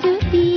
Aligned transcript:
জ্যোতি 0.00 0.48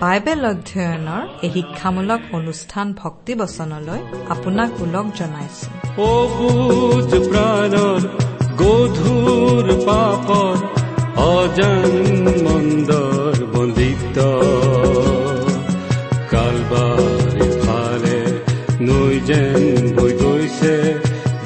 Bible 0.00 0.44
অধ্যয়নৰ 0.44 1.22
এই 1.42 1.50
শিক্ষামূলক 1.50 2.20
অনুষ্ঠান 2.32 2.86
ভক্তিবচনলৈ 2.92 4.00
আপোনাক 4.28 4.70
ওলগ 4.80 5.06
জনাইছো 5.18 5.68
প্ৰাণৰ 7.28 8.02
গধুৰ 8.58 9.66
পাপৰ 9.86 10.56
অজান 11.16 11.92
মন্দৰ 12.42 13.34
বন্দিত 13.54 14.16
কালবাৰী 16.34 17.46
ফালে 17.62 18.20
নৈ 18.86 19.14
যেন 19.28 19.62
বৈ 19.96 20.12
গৈছে 20.22 20.74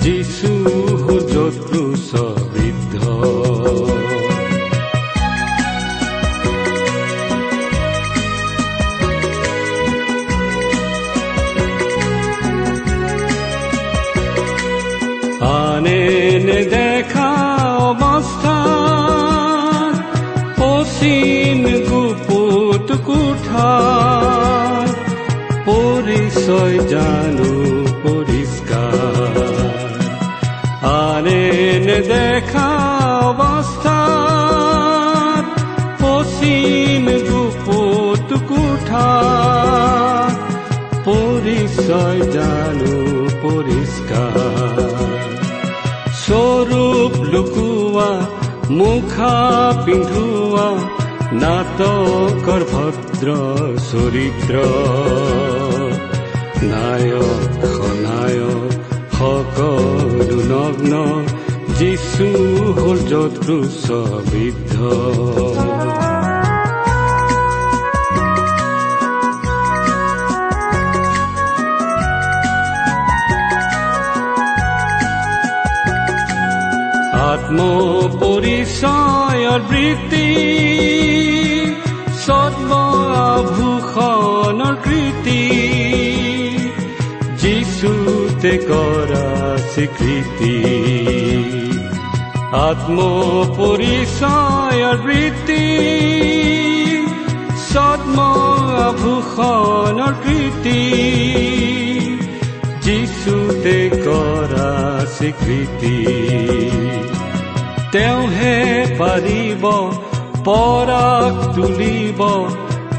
যিচু 0.05 0.53
যত্ৰু 1.33 1.83
বৃদ্ধ 2.53 2.95
আনে 15.55 16.03
দেখা 16.73 17.33
অৱস্থা 17.89 18.59
অসীম 20.71 21.48
জানু 26.91 27.85
পরিষ্কার। 28.03 29.35
আনে 30.99 31.45
দেখা 32.09 32.71
অবস্থার, 33.23 35.43
পশ্চিম 36.01 37.05
গুপত 37.29 38.37
কুঠা 38.49 39.11
পরিচয় 41.05 42.31
জানো 42.31 42.95
পরিষ্কার। 43.43 44.77
স্বরূপ 46.25 47.23
লুকুয়া, 47.23 48.27
মুখা 48.71 49.73
পিন্ধুয়া, 49.85 50.69
নাটকর 51.33 52.61
ভদ্র 52.73 53.29
চরিত্র। 53.93 54.55
নায়ক 56.99 57.53
সনায়ক 57.77 58.71
সকলো 59.17 60.39
নগ্ন 60.51 60.93
যিচু 61.79 62.29
হ'ল 62.79 62.99
যত্ৰুচ 63.11 63.85
বৃদ্ধ 64.31 64.75
আত্ম 77.31 77.59
পৰিচয়ৰ 78.21 79.61
বৃত্তি 79.71 80.29
সদ্ম 82.25 82.71
আভূষণৰ 83.31 84.75
কৃতি। 84.85 85.43
যিচুতে 88.39 88.57
কৰা 88.67 89.29
স্বীকৃতি 89.69 90.57
আত্ম 92.59 92.99
পৰিচয়ৰ 93.59 94.95
বৃত্তি 95.05 95.65
সদ্ম 97.65 98.19
আভূষণৰ 98.83 100.15
কৃতি 100.23 100.85
যিচুতে 102.87 103.77
কৰা 104.07 104.71
স্বীকৃতি 105.17 105.97
তেওঁহে 107.93 108.57
পাৰিব 109.01 109.65
পৰাক 110.47 111.35
তুলিব 111.55 112.21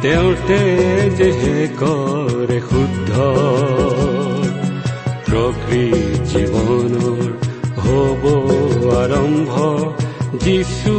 তেওঁৰ 0.03 0.33
তেজেহে 0.47 1.57
কৰে 1.79 2.59
শুদ্ধ 2.67 3.11
প্ৰকৃত 5.29 6.27
জীৱনৰ 6.29 7.31
হ'ব 7.83 8.23
আৰম্ভ। 9.01 9.53
যিচু 10.45 10.93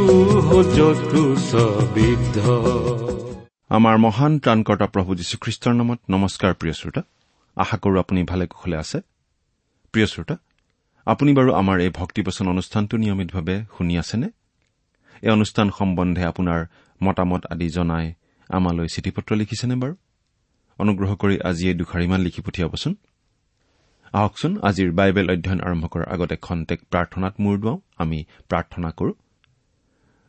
আমাৰ 3.69 3.97
মহান 3.97 4.39
ত্ৰাণকৰ্তা 4.39 4.87
প্ৰভু 4.87 5.15
যীশুখ্ৰীষ্টৰ 5.15 5.73
নামত 5.73 5.99
নমস্কাৰ 6.09 6.53
প্ৰিয় 6.53 6.73
শ্ৰোতা। 6.73 7.01
আশা 7.55 7.77
কৰো 7.77 7.99
আপুনি 7.99 8.23
ভালে 8.23 8.47
কুশলে 8.47 8.77
আছে। 8.77 9.01
প্ৰিয় 9.91 10.07
শ্ৰোতা 10.07 10.35
আপুনি 11.05 11.33
বাৰু 11.33 11.53
আমাৰ 11.53 11.79
এই 11.79 11.89
ভক্তিপচন 11.89 12.47
অনুষ্ঠানটো 12.47 12.97
নিয়মিতভাৱে 12.97 13.65
শুনি 13.77 13.97
আছেনে? 13.97 14.27
এই 15.21 15.29
অনুষ্ঠান 15.29 15.69
সম্বন্ধে 15.69 16.25
আপোনাৰ 16.25 16.65
মতামত 17.03 17.45
আদি 17.45 17.69
জনাই 17.69 18.13
আমালৈ 18.49 18.87
চিঠি 18.87 19.11
পত্ৰ 19.11 19.35
লিখিছেনে 19.35 19.75
বাৰু? 19.75 19.95
অনুগ্ৰহ 20.79 21.15
কৰি 21.15 21.35
আজি 21.41 21.67
এই 21.67 21.73
দুখাৰিমান 21.73 22.19
লিখি 22.21 22.41
পঠিয়াবচোন। 22.41 22.95
আহকচোন 24.13 24.59
আজিৰ 24.61 24.91
বাইবেল 24.91 25.31
অধ্যয়ন 25.31 25.61
আৰম্ভ 25.61 25.85
কৰাৰ 25.87 26.07
আগতে 26.13 26.35
খন্তেক 26.35 26.79
প্ৰাৰ্থনাত 26.91 27.33
মূৰ 27.39 27.59
দুৱাওঁ। 27.59 27.79
আমি 27.97 28.23
প্ৰাৰ্থনা 28.49 28.91
কৰো। 28.91 29.13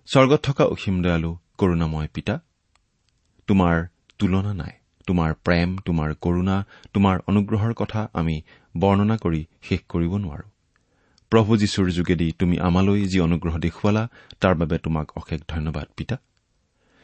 স্বৰ্গত 0.07 0.41
থকা 0.43 0.65
অসীম 0.65 1.03
দয়ালু 1.03 1.39
কৰুণাময় 1.59 2.09
পিতা 2.15 2.41
তোমাৰ 3.47 3.87
তুলনা 4.19 4.55
নাই। 4.55 4.73
তোমাৰ 5.07 5.35
প্ৰেম 5.35 5.79
তোমাৰ 5.79 6.15
কৰুণা 6.15 6.65
তোমাৰ 6.93 7.19
অনুগ্ৰহৰ 7.27 7.73
কথা 7.75 8.09
আমি 8.15 8.43
বৰ্ণনা 8.79 9.17
কৰি 9.17 9.47
শেষ 9.63 9.81
কৰিব 9.89 10.17
নোৱাৰো। 10.17 10.47
প্ৰভু 11.31 11.57
যীশুৰ 11.57 11.91
যোগেদি 11.91 12.33
তুমি 12.39 12.59
আমালৈ 12.59 13.07
যি 13.07 13.21
অনুগ্ৰহ 13.21 13.59
দেখুৱালা 13.59 14.09
তাৰ 14.41 14.55
বাবে 14.55 14.79
তোমাক 14.79 15.07
অশেষ 15.17 15.41
ধন্যবাদ 15.49 15.87
পিতা। 15.97 16.17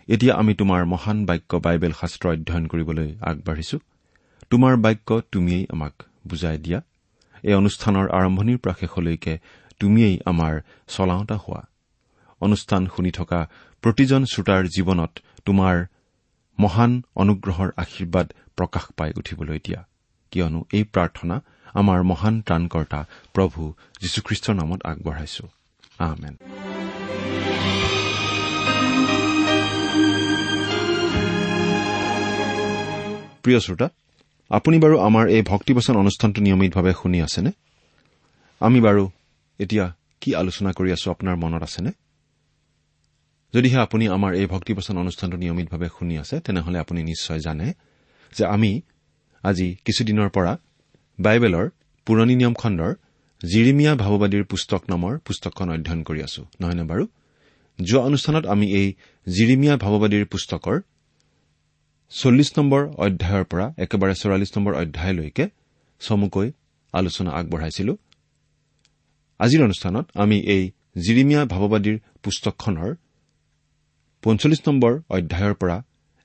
এতিয়া 0.09 0.35
আমি 0.35 0.55
তোমাৰ 0.55 0.85
মহান 0.85 1.27
বাক্য 1.27 1.57
বাইবেল 1.57 1.93
শাস্ত্ৰ 1.93 2.29
অধ্যয়ন 2.29 2.67
কৰিবলৈ 2.67 3.09
আগবাঢ়িছো। 3.23 3.79
তোমাৰ 4.51 4.77
বাক্য 4.77 5.21
তুমিয়েই 5.33 5.67
আমাক 5.71 5.93
বুজাই 6.31 6.59
দিয়া। 6.59 6.81
এই 7.43 7.55
অনুষ্ঠানৰ 7.55 8.07
আৰম্ভণিৰ 8.19 8.59
পৰা 8.59 8.75
শেষলৈকে 8.81 9.35
তুমিয়েই 9.81 10.17
আমাৰ 10.27 10.55
চলাওঁতা 10.89 11.37
হোৱা। 11.37 11.63
অনুষ্ঠান 12.41 12.83
শুনি 12.97 13.11
থকা 13.11 13.41
প্ৰতিজন 13.83 14.23
শ্ৰোতাৰ 14.33 14.63
জীৱনত 14.75 15.13
তোমাৰ 15.45 15.77
মহান 16.59 16.93
অনুগ্ৰহৰ 17.15 17.69
আশীৰ্বাদ 17.77 18.27
প্ৰকাশ 18.57 18.85
পাই 18.97 19.11
উঠিবলৈ 19.17 19.59
দিয়া। 19.67 19.81
কিয়নো 20.31 20.61
এই 20.73 20.85
প্ৰাৰ্থনা 20.85 21.37
আমাৰ 21.75 21.99
মহান 22.03 22.35
ত্ৰাণকৰ্তা 22.47 23.01
প্ৰভু 23.35 23.61
যীশুখ্ৰীষ্টৰ 24.01 24.55
নামত 24.55 24.81
আগবঢ়াইছো। 24.85 25.45
প্ৰিয় 33.43 33.61
শ্ৰোতা 33.61 33.89
আপুনি 34.51 34.77
বাৰু 34.79 34.97
আমাৰ 34.99 35.25
এই 35.29 35.43
ভক্তিবচন 35.43 35.95
অনুষ্ঠানটো 35.97 36.41
নিয়মিতভাৱে 36.41 36.93
শুনি 37.03 37.19
আছেনে? 37.23 37.51
আমি 38.61 38.79
বাৰু 38.81 39.03
এতিয়া 39.61 39.85
কি 40.21 40.31
আলোচনা 40.35 40.71
কৰি 40.73 40.91
আছো 40.93 41.07
আপোনাৰ 41.11 41.37
মনত 41.37 41.63
আছেনে? 41.63 41.91
যদিহে 43.55 43.79
আপুনি 43.81 44.05
আমাৰ 44.09 44.33
এই 44.35 44.47
ভক্তিবচন 44.47 44.95
অনুষ্ঠানটো 44.99 45.37
নিয়মিতভাৱে 45.37 45.89
শুনি 45.99 46.15
আছে 46.19 46.37
তেনেহলে 46.41 46.79
আপুনি 46.79 47.01
নিশ্চয় 47.03 47.41
জানে 47.41 47.67
যে 48.33 48.45
আমি 48.47 48.71
আজি 49.45 49.69
কিছুদিনৰ 49.85 50.29
পৰা 50.29 50.53
বাইবেলৰ 51.19 51.67
পুৰণি 52.07 52.35
নিয়ম 52.41 52.55
খণ্ডৰ 52.55 52.93
জিৰিমিয়া 53.41 53.93
ভাৱবাদীৰ 53.95 54.45
পুস্তক 54.45 54.83
নামৰ 54.91 55.13
পুস্তকখন 55.19 55.69
অধ্যয়ন 55.71 56.01
কৰি 56.03 56.21
আছো 56.23 56.43
নহয়নে 56.61 56.85
বাৰু? 56.91 57.05
যোৱা 57.79 58.03
অনুষ্ঠানত 58.09 58.45
আমি 58.47 58.67
এই 58.81 58.89
জিৰিমিয়া 59.27 59.75
ভাৱবাদীৰ 59.77 60.25
পুস্তকৰ 60.27 60.77
চল্লিছ 62.13 62.51
নম্বৰ 62.59 62.83
অধ্যায়ৰ 63.05 63.45
পৰা 63.45 63.67
একেবাৰে 63.79 64.15
চৌৰাল্লিছ 64.15 64.53
নম্বৰ 64.57 64.75
অধ্যায়লৈকে 64.75 65.45
চমুকৈ 66.01 66.53
আলোচনা 66.93 67.31
আগবঢ়াইছিলো। 67.31 67.97
আজিৰ 69.41 69.61
অনুষ্ঠানত 69.63 70.07
আমি 70.15 70.37
এই 70.55 70.63
জিৰিমিয়া 70.99 71.43
ভাৱবাদীৰ 71.45 71.99
পুস্তকখনৰ 72.23 72.91
পঞ্চল্লিছ 74.23 74.63
নম্বৰ 74.69 74.93
অধ্যায়ৰ 75.17 75.55
পৰা 75.55 75.77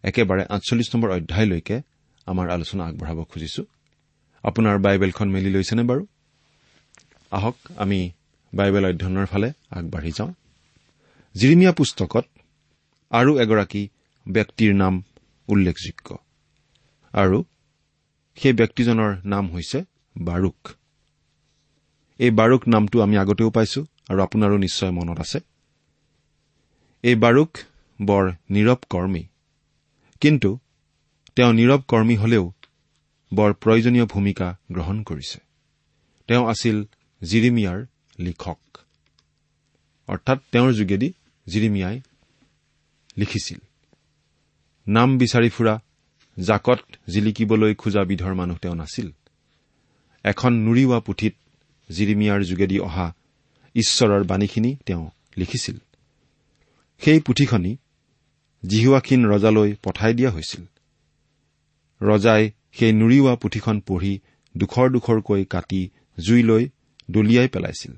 একেবাৰে 0.04 0.44
আঠচল্লিছ 0.50 0.90
নম্বৰ 0.96 1.10
অধ্যায়লৈকে 1.12 1.82
আমাৰ 2.26 2.50
আলোচনা 2.50 2.84
আগবঢ়াব 2.86 3.20
খুজিছো। 3.24 3.64
আপোনাৰ 4.44 4.76
বাইবেলখন 4.80 5.28
মেলি 5.30 5.50
লৈছেনে 5.50 5.84
বাৰু? 5.84 6.04
আহক 7.32 7.56
আমি 7.78 8.12
বাইবেল 8.54 8.84
অধ্যয়নৰ 8.86 9.26
ফালে 9.26 9.50
আগবাঢ়ি 9.72 10.12
যাওঁ। 10.18 10.32
জিৰিমিয়া 11.36 11.72
পুস্তকত 11.72 12.26
আৰু 13.12 13.32
এগৰাকী 13.40 13.90
ব্যক্তিৰ 14.26 14.76
নাম 14.76 15.04
উল্লেখযোগ্য। 15.48 16.18
আৰু 17.14 17.44
সেই 18.36 18.54
ব্যক্তিজনৰ 18.54 19.16
নাম 19.26 19.52
হৈছে 19.52 19.84
বাৰুক। 20.18 20.70
এই 22.20 22.32
বাৰুক 22.32 22.68
নামটো 22.68 23.02
আমি 23.02 23.18
আগতেও 23.18 23.50
পাইছো 23.50 23.86
আৰু 24.10 24.22
আপোনাৰো 24.22 24.58
নিশ্চয় 24.58 24.92
মনত 24.92 25.20
আছে। 25.20 25.40
এই 27.04 27.16
বাৰুক 27.16 27.58
বৰ 28.02 28.32
নীৰৱ 28.52 28.76
কৰ্মী। 28.90 29.24
কিন্তু 30.22 30.60
তেওঁ 31.36 31.54
নীৰৱ 31.54 31.82
কৰ্মী 31.88 32.16
হলেও 32.16 32.54
বৰ 33.34 33.54
প্ৰয়োজনীয় 33.54 34.06
ভূমিকা 34.06 34.58
গ্ৰহণ 34.72 35.04
কৰিছে। 35.04 35.40
তেওঁ 36.28 36.48
আছিল 36.48 36.86
জিৰিমিয়াৰ 37.24 37.86
লিখক। 38.20 38.78
অৰ্থাৎ 40.08 40.40
তেওঁৰ 40.52 40.74
যোগেদি 40.74 41.14
জিৰিমিয়াই 41.48 42.02
লিখিছিল। 43.18 43.60
নাম 44.88 45.18
বিচাৰি 45.18 45.50
ফুৰা 45.50 45.80
জাকত 46.40 46.80
জিলিকিবলৈ 47.10 47.76
খোজা 47.76 48.04
বিধৰ 48.04 48.34
মানুহ 48.34 48.58
তেওঁ 48.58 48.76
নাছিল। 48.76 49.12
এখন 50.24 50.54
নুৰিওৱা 50.54 51.00
পুথিত 51.00 51.34
জিৰিমিয়াৰ 51.92 52.44
যোগেদি 52.44 52.80
অহা 52.80 53.14
ঈশ্বৰৰ 53.76 54.24
বাণীখিনি 54.24 54.76
তেওঁ 54.86 55.10
লিখিছিল। 55.38 55.78
সেই 57.00 57.20
পুথিখনি 57.20 57.78
জিহুৱাখিন 58.66 59.26
ৰজালৈ 59.26 59.76
পঠাই 59.84 60.14
দিয়া 60.14 60.32
হৈছিল। 60.32 60.66
ৰজাই 62.02 62.52
সেই 62.72 62.92
নুৰিওৱা 62.92 63.36
পুথিখন 63.36 63.80
পঢ়ি 63.80 64.20
দুখৰ 64.58 64.90
দুখৰকৈ 64.90 65.46
কাটি 65.46 65.90
জুইলৈ 66.28 66.70
দলিয়াই 67.12 67.48
পেলাইছিল। 67.48 67.94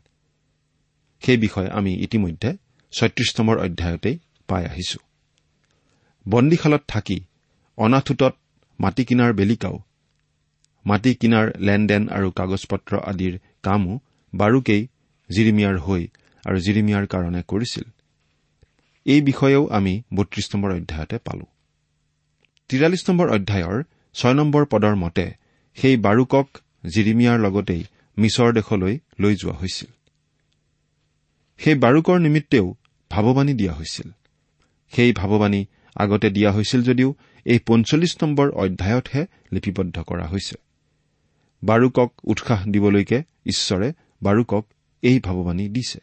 সেই 1.19 1.37
বিষয়ে 1.37 1.69
আমি 1.69 2.03
ইতিমধ্যে 2.03 2.57
ছয়ত্ৰিশ 2.91 3.39
নম্বৰ 3.39 3.57
অধ্যায়তেই 3.57 4.17
পাই 4.47 4.65
আহিছো। 4.65 5.04
বন্দীশালত 6.29 6.83
থাকি 6.87 7.17
অনাথোতত 7.77 8.33
মাটি 8.79 9.03
কিনাৰ 9.05 9.31
বেলিকাও 9.33 9.77
মাটি 10.85 11.11
কিনাৰ 11.13 11.45
লেনদেন 11.57 12.03
আৰু 12.09 12.27
কাগজ 12.31 12.61
পত্ৰ 12.71 12.91
আদিৰ 13.11 13.33
কামো 13.63 13.93
বাৰুকেই 14.33 14.81
জিৰিমিয়াৰ 15.29 15.77
হৈ 15.77 16.03
আৰু 16.43 16.57
জিৰিমিয়াৰ 16.59 17.05
কাৰণে 17.07 17.41
কৰিছিল। 17.47 17.85
এই 19.05 19.21
বিষয়েও 19.21 19.63
আমি 19.67 19.93
বত্ৰিশ 20.13 20.45
নম্বৰ 20.55 20.71
অধ্যায়তে 20.71 21.17
পালো। 21.17 21.45
তিৰাল্লিছ 22.69 23.03
নম্বৰ 23.09 23.27
অধ্যায়ৰ 23.29 23.77
ছয় 24.15 24.33
নম্বৰ 24.33 24.63
পদৰ 24.65 24.95
মতে 24.95 25.25
সেই 25.77 25.95
বাৰুকক 25.97 26.47
জিৰিমিয়াৰ 26.89 27.37
লগতেই 27.39 27.83
মিছৰ 28.17 28.49
দেশলৈ 28.53 28.93
লৈ 29.19 29.35
যোৱা 29.35 29.55
হৈছিল। 29.57 29.89
সেই 31.59 31.75
বাৰুকৰ 31.75 32.17
নিমিত্তেও 32.19 32.65
ভাৱবাণী 33.11 33.53
দিয়া 33.53 33.73
হৈছিল। 33.73 34.07
সেই 34.93 35.11
ভাৱবাণী 35.13 35.61
আগতে 35.95 36.29
দিয়া 36.29 36.51
হৈছিল 36.51 36.81
যদিও 36.83 37.15
এই 37.45 37.59
পঞ্চল্লিছ 37.65 38.23
নম্বৰ 38.23 38.49
অধ্যায়তহে 38.49 39.25
লিপিবদ্ধ 39.51 39.99
কৰা 39.99 40.27
হৈছে। 40.27 40.55
বাৰুকক 41.63 42.09
উৎসাহ 42.23 42.65
দিবলৈকে 42.65 43.23
ঈশ্বৰে 43.45 43.93
বাৰুকক 44.23 44.63
এই 45.01 45.19
ভাৱবাণী 45.19 45.69
দিছে। 45.69 45.99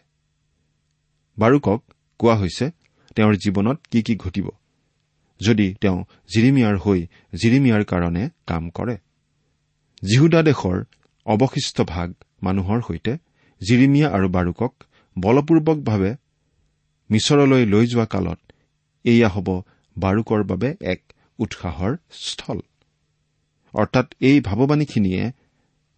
বাৰুকক 1.39 1.81
কোৱা 2.19 2.37
হৈছে 2.37 2.71
তেওঁৰ 3.17 3.35
জীৱনত 3.35 3.79
কি 3.91 4.03
কি 4.03 4.17
ঘটিব? 4.17 4.49
যদি 5.41 5.75
তেওঁ 5.81 6.05
জিৰিমিয়াৰ 6.35 6.77
হৈ 6.77 7.06
জিৰিমিয়াৰ 7.35 7.85
কাৰণে 7.85 8.29
কাম 8.47 8.71
কৰে। 8.71 8.97
জিহুদা 10.03 10.43
দেশৰ 10.43 10.85
অৱশিষ্ট 11.27 11.81
ভাগ 11.83 12.15
মানুহৰ 12.43 12.81
সৈতে 12.89 13.12
জিৰিমিয়া 13.61 14.09
আৰু 14.09 14.29
বাৰুকক 14.29 14.73
বলপূৰ্বকভাৱে 15.19 16.17
মিছৰলৈ 17.11 17.67
লৈ 17.67 17.87
যোৱা 17.87 18.06
কালত 18.06 18.39
এয়া 19.05 19.29
হ'ব 19.29 19.62
বাৰুকৰ 19.97 20.43
বাবে 20.43 20.77
এক 20.81 21.00
উৎসাহৰ 21.39 21.97
স্থল। 22.11 22.59
অৰ্থাৎ 23.75 24.06
এই 24.21 24.41
ভাৱবাণীখিনিয়ে 24.41 25.33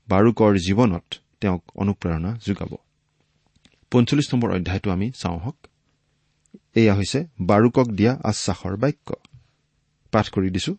বাৰুকৰ 0.09 0.53
জীৱনত 0.59 1.15
তেওঁক 1.41 1.63
অনুপ্ৰেৰণা 1.75 2.31
যোগাব। 2.47 2.77
পঞ্চল্লিছ 3.91 4.35
নম্বৰ 4.35 4.51
অধ্যায়টো 4.51 4.91
আমি 4.91 5.11
চাওঁ 5.11 5.39
হওক। 5.39 5.57
এয়া 6.75 6.95
হৈছে 6.95 7.27
বাৰুকক 7.41 7.87
দিয়া 7.87 8.21
আশ্বাসৰ 8.25 8.77
বাক্য। 8.77 9.15
পাঠ 10.13 10.31
কৰি 10.31 10.51
দিছো। 10.51 10.73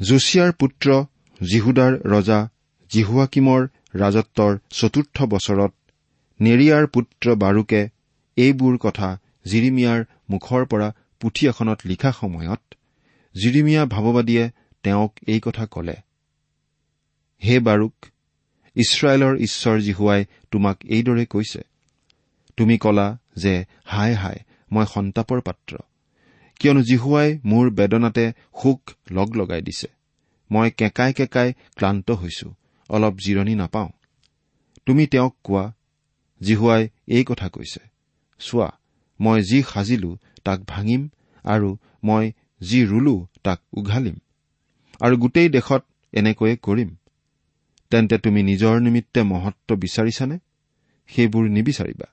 যোছিয়াৰ 0.00 0.52
পুত্ৰ 0.52 1.06
জিহুদাৰ 1.42 1.92
ৰজা 2.04 2.48
জিহুৱাকিমৰ 2.90 3.68
ৰাজত্বৰ 3.96 4.58
চতুৰ্থ 4.70 5.22
বছৰত 5.22 5.72
নেৰিয়াৰ 6.40 6.86
পুত্ৰ 6.86 7.34
বাৰুকে 7.34 7.88
এইবোৰ 8.36 8.78
কথা 8.78 9.18
জিৰিমিয়াৰ 9.46 10.04
মুখৰ 10.30 10.66
পৰা 10.66 10.92
পুথি 11.20 11.46
এখনত 11.46 11.78
লিখা 11.84 12.12
সময়ত 12.12 12.62
জিৰিমিয়া 13.34 13.86
ভাৱবাদীয়ে 13.86 14.50
তেওঁক 14.82 15.12
এই 15.26 15.40
কথা 15.40 15.66
কলে 15.66 15.96
হে 17.44 17.60
বাৰুক 17.60 17.94
ইছৰাইলৰ 18.76 19.34
ঈশ্বৰ 19.36 19.80
জিহুৱাই 19.80 20.24
তোমাক 20.50 20.76
এইদৰে 20.84 21.26
কৈছে 21.26 21.62
তুমি 22.56 22.78
কলা 22.78 23.18
যে 23.36 23.64
হাই 23.84 24.14
হাই 24.14 24.38
মই 24.72 24.84
সন্তাপৰ 24.94 25.40
পাত্ৰ। 25.40 25.76
কিয়নো 26.60 26.82
জিহুৱাই 26.82 27.38
মোৰ 27.44 27.70
বেদনাতে 27.70 28.32
শোক 28.62 28.90
লগ 29.10 29.36
লগাই 29.36 29.62
দিছে। 29.62 29.88
মই 30.50 30.70
কেঁকাই 30.70 31.12
কেঁকাই 31.12 31.52
ক্লান্ত 31.76 32.10
হৈছো 32.10 32.54
অলপ 32.88 33.14
জিৰণি 33.14 33.54
নাপাওঁ। 33.54 33.88
তুমি 34.86 35.06
তেওঁক 35.06 35.36
কোৱা 35.44 35.72
জিহুৱাই 36.42 36.88
এই 37.06 37.24
কথা 37.24 37.48
কৈছে 37.48 37.80
চোৱা 38.38 38.68
মই 39.20 39.42
যি 39.42 39.62
সাজিলো 39.62 40.16
তাক 40.44 40.60
ভাঙিম 40.68 41.08
আৰু 41.44 41.76
মই 42.04 42.32
যি 42.60 42.84
ৰুলো 42.84 43.26
তাক 43.42 43.60
উঘালিম। 43.72 44.16
আৰু 45.00 45.16
গোটেই 45.16 45.48
দেশত 45.48 45.82
এনেকৈয়ে 46.12 46.56
কৰিম। 46.56 46.90
তেন্তে 47.90 48.18
তুমি 48.18 48.42
নিজৰ 48.42 48.80
নিমিত্তে 48.80 49.22
মহত্ব 49.22 49.74
বিচাৰিছানে? 49.74 50.38
সেইবোৰ 51.08 51.44
নিবিচাৰিবা। 51.48 52.06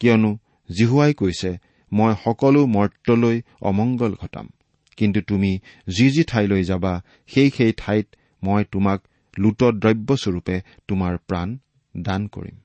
কিয়নো 0.00 0.38
জিহুৱাই 0.68 1.14
কৈছে 1.14 1.50
মই 1.92 2.14
সকলো 2.24 2.66
মৰ্তলৈ 2.66 3.42
অমংগল 3.60 4.12
ঘটাম। 4.14 4.48
কিন্তু 4.96 5.20
তুমি 5.20 5.58
যি 5.96 6.10
যি 6.10 6.22
ঠাইলৈ 6.24 6.62
যাবা 6.64 7.02
সেই 7.26 7.50
সেই 7.50 7.72
ঠাইত 7.76 8.06
মই 8.42 8.64
তোমাক 8.72 9.02
লুটদ্ৰব্যস্বৰূপে 9.38 10.60
তোমাৰ 10.88 11.18
প্ৰাণ 11.18 11.58
দান 11.96 12.26
কৰিম। 12.26 12.56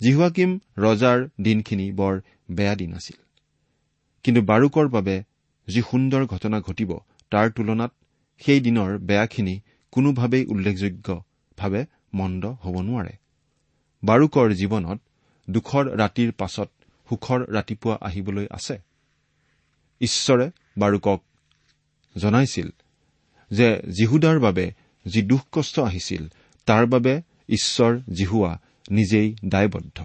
জিহুৱাকিম 0.00 0.58
ৰজাৰ 0.78 1.28
দিনখিনি 1.40 1.92
বৰ 1.92 2.20
বেয়া 2.50 2.74
দিন 2.76 2.94
আছিল। 2.94 3.16
কিন্তু 4.22 4.42
বাৰুকৰ 4.42 4.88
বাবে 4.88 5.22
যি 5.68 5.82
সুন্দৰ 5.82 6.26
ঘটনা 6.26 6.60
ঘটিব 6.60 6.98
তাৰ 7.30 7.50
তুলনাত 7.50 7.92
সেই 8.38 8.60
দিনৰ 8.60 8.98
বেয়াখিনি 8.98 9.60
কোনোভাৱেই 9.92 10.46
উল্লেখযোগ্যভাৱে 10.46 11.86
মন্দ 12.14 12.46
হ'ব 12.46 12.80
নোৱাৰে। 12.80 13.12
বাৰুকৰ 14.04 14.52
জীৱনত 14.52 15.00
দুখৰ 15.50 15.84
ৰাতিৰ 15.96 16.32
পাছত 16.32 16.70
সুখৰ 17.08 17.40
ৰাতিপুৱা 17.52 17.98
আহিবলৈ 18.00 18.46
আছে। 18.50 18.78
ঈশ্বৰে 20.00 20.50
বাৰুকক 20.78 21.22
জনাইছিল 22.16 22.70
যে 23.50 23.82
জিহুদাৰ 23.98 24.38
বাবে 24.38 24.72
যি 25.06 25.22
দুখ 25.22 25.40
কষ্ট 25.52 25.80
আহিছিল 25.80 26.28
তাৰ 26.66 26.86
বাবে 26.86 27.22
ঈশ্বৰ 27.48 28.00
জিহুৱা 28.12 28.60
নিজেই 28.90 29.36
দায়বদ্ধ। 29.44 30.04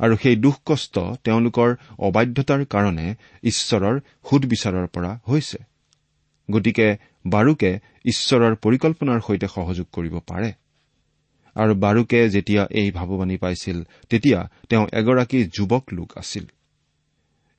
আৰু 0.00 0.14
সেই 0.16 0.36
দুখ 0.36 0.56
কষ্ট 0.66 0.94
তেওঁলোকৰ 1.24 1.68
অবাধ্যতাৰ 1.98 2.64
কাৰণে 2.64 3.06
ঈশ্বৰৰ 3.44 3.96
সুদবিচাৰৰ 4.30 4.86
পৰা 4.86 5.12
হৈছে। 5.28 5.58
গতিকে 6.48 6.88
বাৰুকে 7.26 7.70
ঈশ্বৰৰ 8.04 8.54
পৰিকল্পনাৰ 8.64 9.20
সৈতে 9.20 9.46
সহযোগ 9.46 9.86
কৰিব 9.92 10.14
পাৰে। 10.26 10.50
আৰু 11.56 11.72
বাৰুকে 11.74 12.20
যেতিয়া 12.28 12.62
এই 12.70 12.88
ভাৱবাণী 12.90 13.36
পাইছিল 13.36 13.78
তেতিয়া 14.08 14.38
তেওঁ 14.68 14.84
এগৰাকী 14.92 15.38
যুৱক 15.56 15.84
লোক 15.92 16.10
আছিল। 16.18 16.44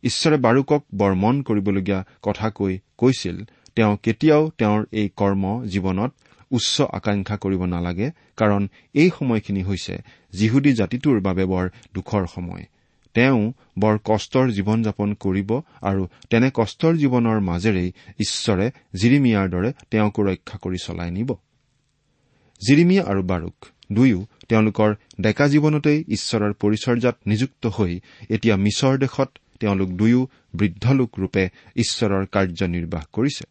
ঈশ্বৰে 0.03 0.38
বাৰুকক 0.38 0.81
বৰ 0.95 1.12
মন 1.15 1.36
কৰিবলগীয়া 1.41 2.00
কথা 2.21 2.48
কৈ 2.50 2.74
কৈছিল 2.98 3.38
তেওঁ 3.75 3.93
কেতিয়াও 4.03 4.43
তেওঁৰ 4.57 4.81
এই 4.91 5.07
কৰ্ম 5.17 5.43
জীৱনত 5.67 6.12
উচ্চ 6.51 6.75
আকাংক্ষা 6.98 7.36
কৰিব 7.43 7.62
নালাগে 7.65 8.08
কাৰণ 8.38 8.62
এই 8.96 9.10
সময়খিনি 9.17 9.62
হৈছে 9.63 9.96
যিহুদী 10.34 10.72
জাতিটোৰ 10.74 11.17
বাবে 11.20 11.43
বৰ 11.46 11.65
দুখৰ 11.93 12.24
সময়। 12.36 12.65
তেওঁ 13.15 13.41
বৰ 13.79 13.96
কষ্টৰ 14.05 14.48
জীৱন 14.51 14.79
যাপন 14.84 15.10
কৰিব 15.13 15.50
আৰু 15.81 16.03
তেনে 16.29 16.48
কষ্টৰ 16.53 16.93
জীৱনৰ 16.96 17.38
মাজেৰেই 17.50 17.89
ঈশ্বৰে 18.20 18.65
জিৰিমিয়াৰ 19.00 19.48
দৰে 19.53 19.70
তেওঁকো 19.91 20.22
ৰক্ষা 20.24 20.58
কৰি 20.63 20.77
চলাই 20.84 21.12
নিব। 21.12 21.29
জিৰিমিয়া 22.62 23.03
আৰু 23.03 23.22
বাৰুক 23.24 23.58
দুয়ো 23.91 24.20
তেওঁলোকৰ 24.50 24.89
ডেকা 25.22 25.46
জীৱনতেই 25.48 26.00
ঈশ্বৰৰ 26.08 26.51
পৰিচৰ্যাত 26.53 27.15
নিযুক্ত 27.27 27.63
হৈ 27.67 27.91
এতিয়া 28.29 28.55
মিছৰ 28.55 28.93
দেশত 28.98 29.29
তেওঁলোক 29.60 29.89
দুয়ো 30.00 30.22
বৃদ্ধ 30.55 30.86
লোকৰূপে 31.00 31.43
ঈশ্বৰৰ 31.75 32.24
কাৰ্যনিৰ্বাহ 32.25 33.03
কৰিছে। 33.13 33.43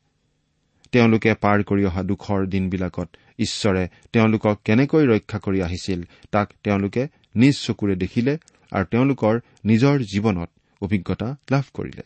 তেওঁলোকে 0.93 1.31
পাৰ 1.45 1.59
কৰি 1.69 1.83
অহা 1.91 2.03
দুখৰ 2.11 2.41
দিনবিলাকত 2.47 3.09
ঈশ্বৰে 3.39 3.85
তেওঁলোকক 4.13 4.57
কেনেকৈ 4.67 5.05
ৰক্ষা 5.13 5.39
কৰি 5.45 5.59
আহিছিল 5.67 6.01
তাক 6.33 6.49
তেওঁলোকে 6.65 7.03
নিজ 7.35 7.55
চকুৰে 7.67 7.95
দেখিলে 8.03 8.35
আৰু 8.73 8.85
তেওঁলোকৰ 8.93 9.35
নিজৰ 9.71 9.97
জীৱনত 10.13 10.51
অভিজ্ঞতা 10.83 11.29
লাভ 11.51 11.65
কৰিলে। 11.75 12.05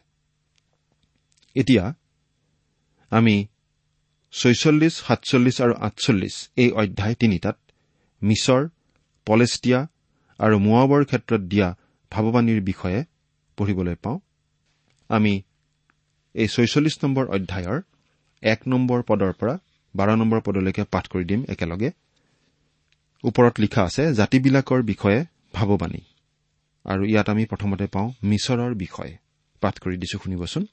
এতিয়া 1.56 1.84
আমি 3.12 3.36
ছয়চল্লিছ 4.32 4.94
সাতচল্লিছ 5.06 5.56
আৰু 5.62 5.74
আঠচল্লিছ 5.86 6.36
এই 6.56 6.70
অধ্যায় 6.80 7.14
তিনিটাত 7.14 7.56
মিছৰ 8.22 8.62
পলেষ্টিয়া 9.26 9.80
আৰু 10.40 10.56
মোৱাবৰ 10.58 11.02
ক্ষেত্ৰত 11.04 11.42
দিয়া 11.52 11.68
ভাৱবাণীৰ 12.12 12.60
বিষয়ে 12.60 13.00
পঢ়িবলৈ 13.58 13.96
পাওঁ। 14.04 14.18
আমি 15.10 15.34
এই 16.34 16.48
ছয়চল্লিছ 16.48 16.96
নম্বৰ 17.04 17.24
অধ্যায়ৰ 17.36 17.78
এক 18.44 18.60
নম্বৰ 18.66 19.02
পদৰ 19.02 19.32
পৰা 19.32 19.54
বাৰ 19.94 20.08
নম্বৰ 20.16 20.40
পদলৈকে 20.40 20.82
পাঠ 20.84 21.04
কৰি 21.08 21.24
দিম 21.24 21.44
একেলগে। 21.48 21.90
ওপৰত 23.24 23.54
লিখা 23.60 23.82
আছে 23.82 24.02
জাতিবিলাকৰ 24.14 24.82
বিষয়ে 24.82 25.24
ভাৱবাণী। 25.54 26.00
আৰু 26.84 27.02
ইয়াত 27.04 27.30
আমি 27.30 27.44
প্ৰথমতে 27.44 27.86
পাওঁ 27.86 28.08
মিছৰৰ 28.24 28.74
বিষয়ে। 28.74 29.12
পাঠ 29.60 29.74
কৰি 29.78 29.96
দিছো 29.96 30.18
শুনিবচোন। 30.18 30.66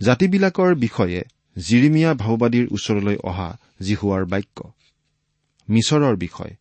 জাতিবিলাকৰ 0.00 0.74
বিষয়ে 0.74 1.20
জিৰিমিয়া 1.58 2.14
ভাওবাদীৰ 2.14 2.66
ওচৰলৈ 2.70 3.16
অহা 3.24 3.48
জিহুৱাৰ 3.80 4.24
বাক্য। 4.24 4.58
মিছৰৰ 5.68 6.16
বিষয়। 6.16 6.52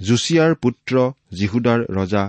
জুছিয়াৰ 0.00 0.54
পুত্ৰ 0.54 0.94
জিহুদাৰ 1.36 1.80
ৰজা 1.90 2.24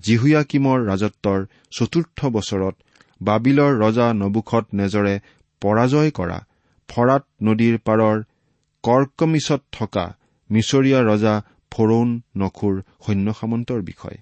জিহুয়াকিমৰ 0.00 0.78
ৰাজত্বৰ 0.86 1.46
চতুৰ্থ 1.70 2.26
বছৰত 2.26 2.74
বাবিলৰ 3.22 3.72
ৰজা 3.78 4.12
নবুখত 4.12 4.64
নেজৰে 4.74 5.20
পৰাজয় 5.64 6.10
কৰা 6.10 6.38
ফৰাত 6.88 7.24
নদীৰ 7.42 7.76
পাৰৰ 7.88 8.22
কৰ্কমিছত 8.84 9.60
থকা 9.72 10.04
মিছৰীয়া 10.50 11.00
ৰজা 11.10 11.34
ফৰৌন 11.72 12.10
নখুৰ 12.36 12.74
সৈন্য 13.06 13.32
সামন্তৰ 13.40 13.80
বিষয়। 13.82 14.18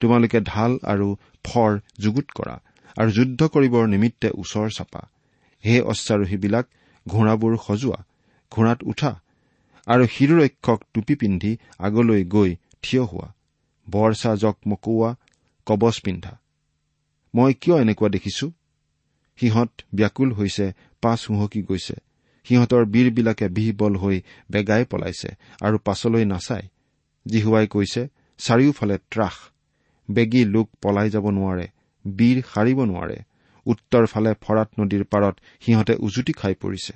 তোমালোকে 0.00 0.40
ঢাল 0.40 0.72
আৰু 0.92 1.08
ফৰ 1.44 1.70
যুগুত 1.98 2.26
কৰা 2.36 2.56
আৰু 2.96 3.10
যুদ্ধ 3.10 3.40
কৰিবৰ 3.54 3.84
নিমিত্তে 3.88 4.28
ওচৰ 4.38 4.68
চাপা। 4.70 5.02
হে 5.64 5.76
অশ্বাৰোহীবিলাক 5.82 6.66
ঘোঁৰাবোৰ 7.06 7.54
সজোৱা 7.66 8.00
ঘোঁৰাত 8.52 8.80
উঠা 8.82 9.12
আৰু 9.86 10.04
শিৰোৰক্ষক 10.06 10.78
টুপি 10.94 11.14
পিন্ধি 11.14 11.52
আগলৈ 11.78 12.22
গৈ 12.24 12.50
থিয় 12.82 13.02
হোৱা। 13.04 13.28
বৰচা 13.86 14.30
জকমকোৱা 14.36 15.10
কবচ 15.66 15.96
পিন্ধা। 16.00 16.32
মই 17.34 17.52
কিয় 17.60 17.76
এনেকুৱা 17.80 18.08
দেখিছো? 18.08 18.46
সিহঁত 19.40 19.70
ব্যাকুল 19.94 20.30
হৈছে 20.32 20.66
পাছ 21.00 21.20
হুহকি 21.30 21.62
গৈছে। 21.62 21.96
সিহঁতৰ 22.46 22.84
বীৰবিলাকে 22.84 23.48
বিহবল 23.48 23.94
হৈ 23.96 24.16
বেগাই 24.50 24.84
পলাইছে 24.84 25.30
আৰু 25.60 25.76
পাছলৈ 25.78 26.24
নাচায়। 26.24 26.66
জিহুৱাই 27.26 27.66
কৈছে 27.66 28.02
চাৰিওফালে 28.38 28.98
ত্ৰাস। 29.10 29.36
বেগী 30.10 30.44
লোক 30.44 30.66
পলাই 30.82 31.08
যাব 31.10 31.26
নোৱাৰে 31.30 31.66
বীৰ 32.06 32.38
সাৰিব 32.54 32.78
নোৱাৰে। 32.84 33.18
উত্তৰ 33.66 34.04
ফালে 34.06 34.30
ফৰাত 34.40 34.68
নদীৰ 34.80 35.04
পাৰত 35.04 35.34
সিহঁতে 35.60 35.94
উজুতি 35.94 36.32
খাই 36.32 36.54
পৰিছে। 36.54 36.94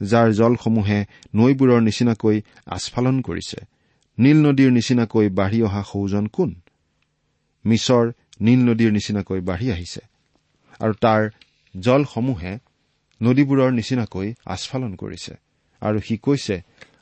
যাৰ 0.00 0.32
জলসমূহে 0.32 0.98
নৈবোৰৰ 1.34 1.80
নিচিনাকৈ 1.82 2.36
আস্ফালন 2.66 3.16
কৰিছে। 3.22 3.58
নীল 4.18 4.38
নদীৰ 4.46 4.70
নিচিনাকৈ 4.70 5.28
বাঢ়ি 5.28 5.62
অহা 5.62 5.82
সৌজন 5.82 6.26
কোন? 6.26 6.50
মিছৰ 7.64 8.04
নীল 8.40 8.60
নদীৰ 8.68 8.90
নিচিনাকৈ 8.92 9.40
বাঢ়ি 9.40 9.72
আহিছে। 9.72 10.00
আৰু 10.80 10.94
তাৰ 11.00 11.22
জলসমূহে 11.80 12.52
নদীবোৰৰ 13.20 13.70
নিচিনাকৈ 13.72 14.28
আস্ফালন 14.46 14.92
কৰিছে। 14.96 15.32
আৰু 15.82 15.98
সি 16.00 16.16
কৈছে 16.16 16.56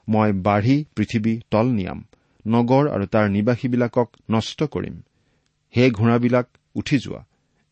মই 0.08 0.30
বাঢ়ি 0.46 0.76
পৃথিৱী 0.96 1.34
তল 1.50 1.66
নিয়াম 1.70 2.00
নগৰ 2.46 2.84
আৰু 2.88 3.04
তাৰ 3.06 3.26
নিবাসীবিলাকক 3.30 4.08
নষ্ট 4.30 4.58
কৰিম। 4.64 4.96
হে 5.74 5.84
ঘোঁৰাবিলাক 5.90 6.46
উঠি 6.74 6.96
যোৱা। 6.98 7.20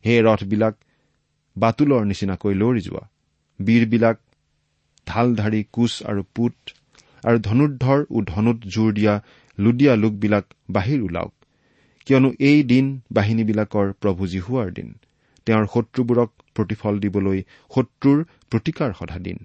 হে 0.05 0.15
ৰথবিলাক 0.23 0.75
বাতুলৰ 1.57 2.03
নিচিনাকৈ 2.05 2.55
লৰি 2.55 2.81
যোৱা। 2.81 3.05
বীৰবিলাক 3.61 4.17
ঢালধাৰী 5.07 5.65
কোচ 5.73 5.93
আৰু 6.03 6.23
পুত 6.35 6.55
আৰু 7.25 7.39
ধনুৰ্ধৰ 7.39 8.01
ও 8.11 8.19
ধনুত 8.23 8.59
জোৰ 8.67 8.91
দিয়া 8.93 9.15
লুডীয়া 9.59 9.95
লোকবিলাক 9.97 10.45
বাহিৰ 10.71 11.01
ওলাওক। 11.03 11.33
কিয়নো 12.07 12.29
এই 12.41 12.63
দিন 12.63 12.87
বাহিনীবিলাকৰ 13.13 13.93
প্ৰভু 13.93 14.23
জিহুৱাৰ 14.27 14.69
দিন। 14.71 14.89
তেওঁৰ 15.47 15.67
শত্ৰুবোৰক 15.67 16.31
প্ৰতিফল 16.57 16.95
দিবলৈ 17.05 17.39
শত্ৰুৰ 17.75 18.19
প্ৰতিকাৰ 18.51 18.91
সধা 18.99 19.19
দিন। 19.19 19.39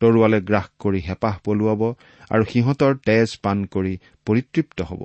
তৰোৱালে 0.00 0.38
গ্ৰাস 0.40 0.66
কৰি 0.78 1.00
হেঁপাহ 1.00 1.34
পলুৱাব 1.44 1.82
আৰু 2.30 2.44
সিহঁতৰ 2.44 2.92
তেজ 3.06 3.28
পান 3.42 3.58
কৰি 3.64 3.94
পৰিতৃপ্ত 4.26 4.78
হ'ব। 4.82 5.02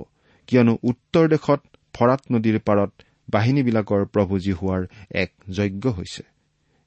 কিয়নো 0.48 0.74
উত্তৰ 0.82 1.24
দেশত 1.28 1.60
ফৰাত 1.94 2.20
নদীৰ 2.32 2.58
পাৰত 2.58 2.90
বাহিনীবিলাকৰ 3.30 4.02
প্ৰভু 4.06 4.38
জিহুৱাৰ 4.38 4.82
এক 5.14 5.30
যজ্ঞ 5.50 5.84
হৈছে। 5.90 6.22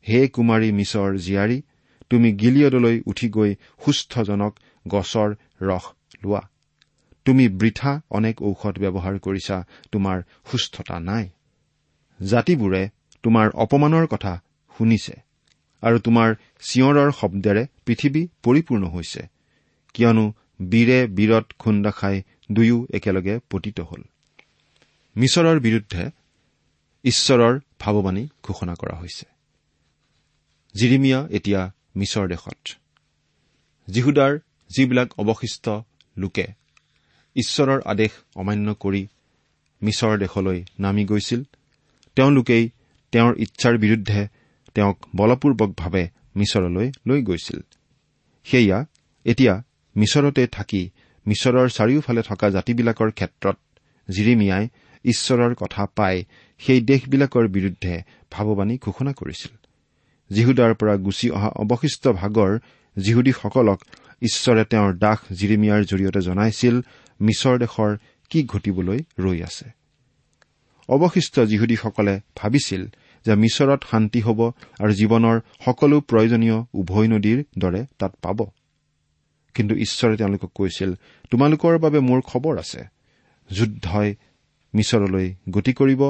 হে 0.06 0.20
কুমাৰী 0.28 0.70
মিছৰ 0.72 1.10
জীয়াৰী 1.18 1.58
তুমি 2.10 2.30
গিলিয়দলৈ 2.34 2.96
উঠি 3.06 3.28
গৈ 3.30 3.52
সুস্থজনক 3.86 4.54
গছৰ 4.88 5.30
ৰস 5.62 5.86
লোৱা। 6.24 6.42
তুমি 7.26 7.46
বৃথা 7.50 7.92
অনেক 8.10 8.36
ঔষধ 8.42 8.76
ব্যৱহাৰ 8.80 9.16
কৰিছা 9.20 9.58
তোমাৰ 9.92 10.18
সুস্থতা 10.52 11.00
নাই। 11.00 11.26
জাতিবোৰে 12.20 12.84
তোমাৰ 13.24 13.48
অপমানৰ 13.56 14.06
কথা 14.08 14.34
শুনিছে 14.78 15.16
আৰু 15.84 15.98
তোমাৰ 16.00 16.36
চিঞৰৰ 16.62 17.12
শব্দেৰে 17.12 17.64
পৃথিৱী 17.86 18.28
পৰিপূৰ্ণ 18.44 18.84
হৈছে। 18.88 19.22
কিয়নো 19.94 20.26
বীৰে 20.62 21.00
বীৰত 21.08 21.46
খুন্দা 21.60 21.92
খাই 21.92 22.24
দুয়ো 22.52 22.88
একেলগে 22.94 23.40
পতিত 23.50 23.80
হল। 23.80 24.02
মিছৰৰ 25.16 25.60
বিৰুদ্ধে 25.60 26.04
ঈশ্বৰৰ 27.04 27.60
ভাৱবাণী 27.80 28.28
ঘোষণা 28.44 28.74
কৰা 28.74 28.96
হৈছে। 29.00 29.26
জিৰিমিয়া 30.76 31.28
এতিয়া 31.32 31.62
মিছৰ 31.96 32.28
দেশত। 32.28 32.62
জিহুদাৰ 33.90 34.40
যিবিলাক 34.70 35.10
অৱশিষ্ট 35.20 35.70
লোকে 36.18 36.48
ঈশ্বৰৰ 37.36 37.82
আদেশ 37.86 38.12
অমান্য 38.36 38.76
কৰি 38.80 39.08
মিছৰ 39.82 40.18
দেশলৈ 40.18 40.64
নামি 40.80 41.06
গৈছিল 41.06 41.42
তেওঁলোকেই 42.16 42.70
তেওঁৰ 43.12 43.34
ইচ্ছাৰ 43.38 43.78
বিৰুদ্ধে 43.78 44.28
তেওঁক 44.74 44.98
বলপূৰ্বকভাৱে 45.16 46.04
মিছৰলৈ 46.36 46.88
লৈ 47.08 47.22
গৈছিল। 47.24 47.60
সেয়া 48.44 48.86
এতিয়া 49.26 49.64
মিছৰতে 49.96 50.48
থাকি 50.48 50.90
মিছৰৰ 51.28 51.68
চাৰিওফালে 51.70 52.22
থকা 52.22 52.50
জাতিবিলাকৰ 52.50 53.12
ক্ষেত্ৰত 53.12 53.58
জিৰিমিয়াই 54.10 54.70
ঈশ্বৰৰ 55.06 55.54
কথা 55.56 55.86
পাই 55.86 56.24
সেই 56.60 56.82
দেশবিলাকৰ 56.82 57.48
বিৰুদ্ধে 57.48 57.94
ভাৱবাণী 58.32 58.78
ঘোষণা 58.78 59.12
কৰিছিল। 59.14 59.54
জিহুদাৰ 60.32 60.74
পৰা 60.74 60.96
গুচি 60.96 61.30
অহা 61.30 61.48
অৱশিষ্ট 61.48 62.08
ভাগৰ 62.08 62.60
জিহুদীসকলক 62.98 63.80
ঈশ্বৰে 64.22 64.64
তেওঁৰ 64.66 64.94
দাস 64.94 65.20
জিৰিমিয়াৰ 65.34 65.82
জৰিয়তে 65.86 66.22
জনাইছিল 66.22 66.76
মিছৰ 67.22 67.56
দেশৰ 67.60 67.98
কি 68.30 68.44
ঘটিবলৈ 68.44 69.00
ৰৈ 69.20 69.44
আছে। 69.44 69.66
অৱশিষ্ট 70.90 71.40
যিহুদীসকলে 71.40 72.22
ভাবিছিল 72.36 72.82
যে 73.26 73.36
মিছৰত 73.36 73.82
শান্তি 73.92 74.22
হ'ব 74.22 74.40
আৰু 74.80 74.92
জীৱনৰ 74.94 75.40
সকলো 75.66 76.02
প্ৰয়োজনীয় 76.02 76.58
উভৈ 76.74 77.08
নদীৰ 77.08 77.44
দৰে 77.58 77.86
তাত 78.00 78.16
পাব। 78.22 78.46
কিন্তু 79.56 79.76
ঈশ্বৰে 79.76 80.18
তেওঁলোকক 80.18 80.52
কৈছিল 80.56 80.94
তোমালোকৰ 81.32 81.78
বাবে 81.78 82.00
মোৰ 82.00 82.22
খবৰ 82.22 82.60
আছে। 82.60 82.82
যুদ্ধই 83.52 84.16
মিছৰলৈ 84.76 85.36
গতি 85.50 85.74
কৰিব 85.74 86.02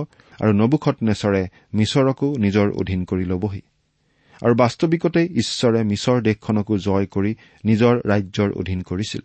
আৰু 0.41 0.51
নবুখত 0.51 0.95
নেচৰে 1.03 1.47
মিছৰকো 1.73 2.35
নিজৰ 2.37 2.71
অধীন 2.71 3.05
কৰি 3.05 3.25
ল'বহি। 3.25 3.61
আৰু 4.41 4.55
বাস্তৱিকতে 4.55 5.21
ঈশ্বৰে 5.25 5.83
মিছৰ 5.83 6.21
দেশখনকো 6.21 6.77
জয় 6.77 7.05
কৰি 7.05 7.35
নিজৰ 7.65 8.01
ৰাজ্যৰ 8.05 8.51
অধীন 8.51 8.81
কৰিছিল। 8.81 9.21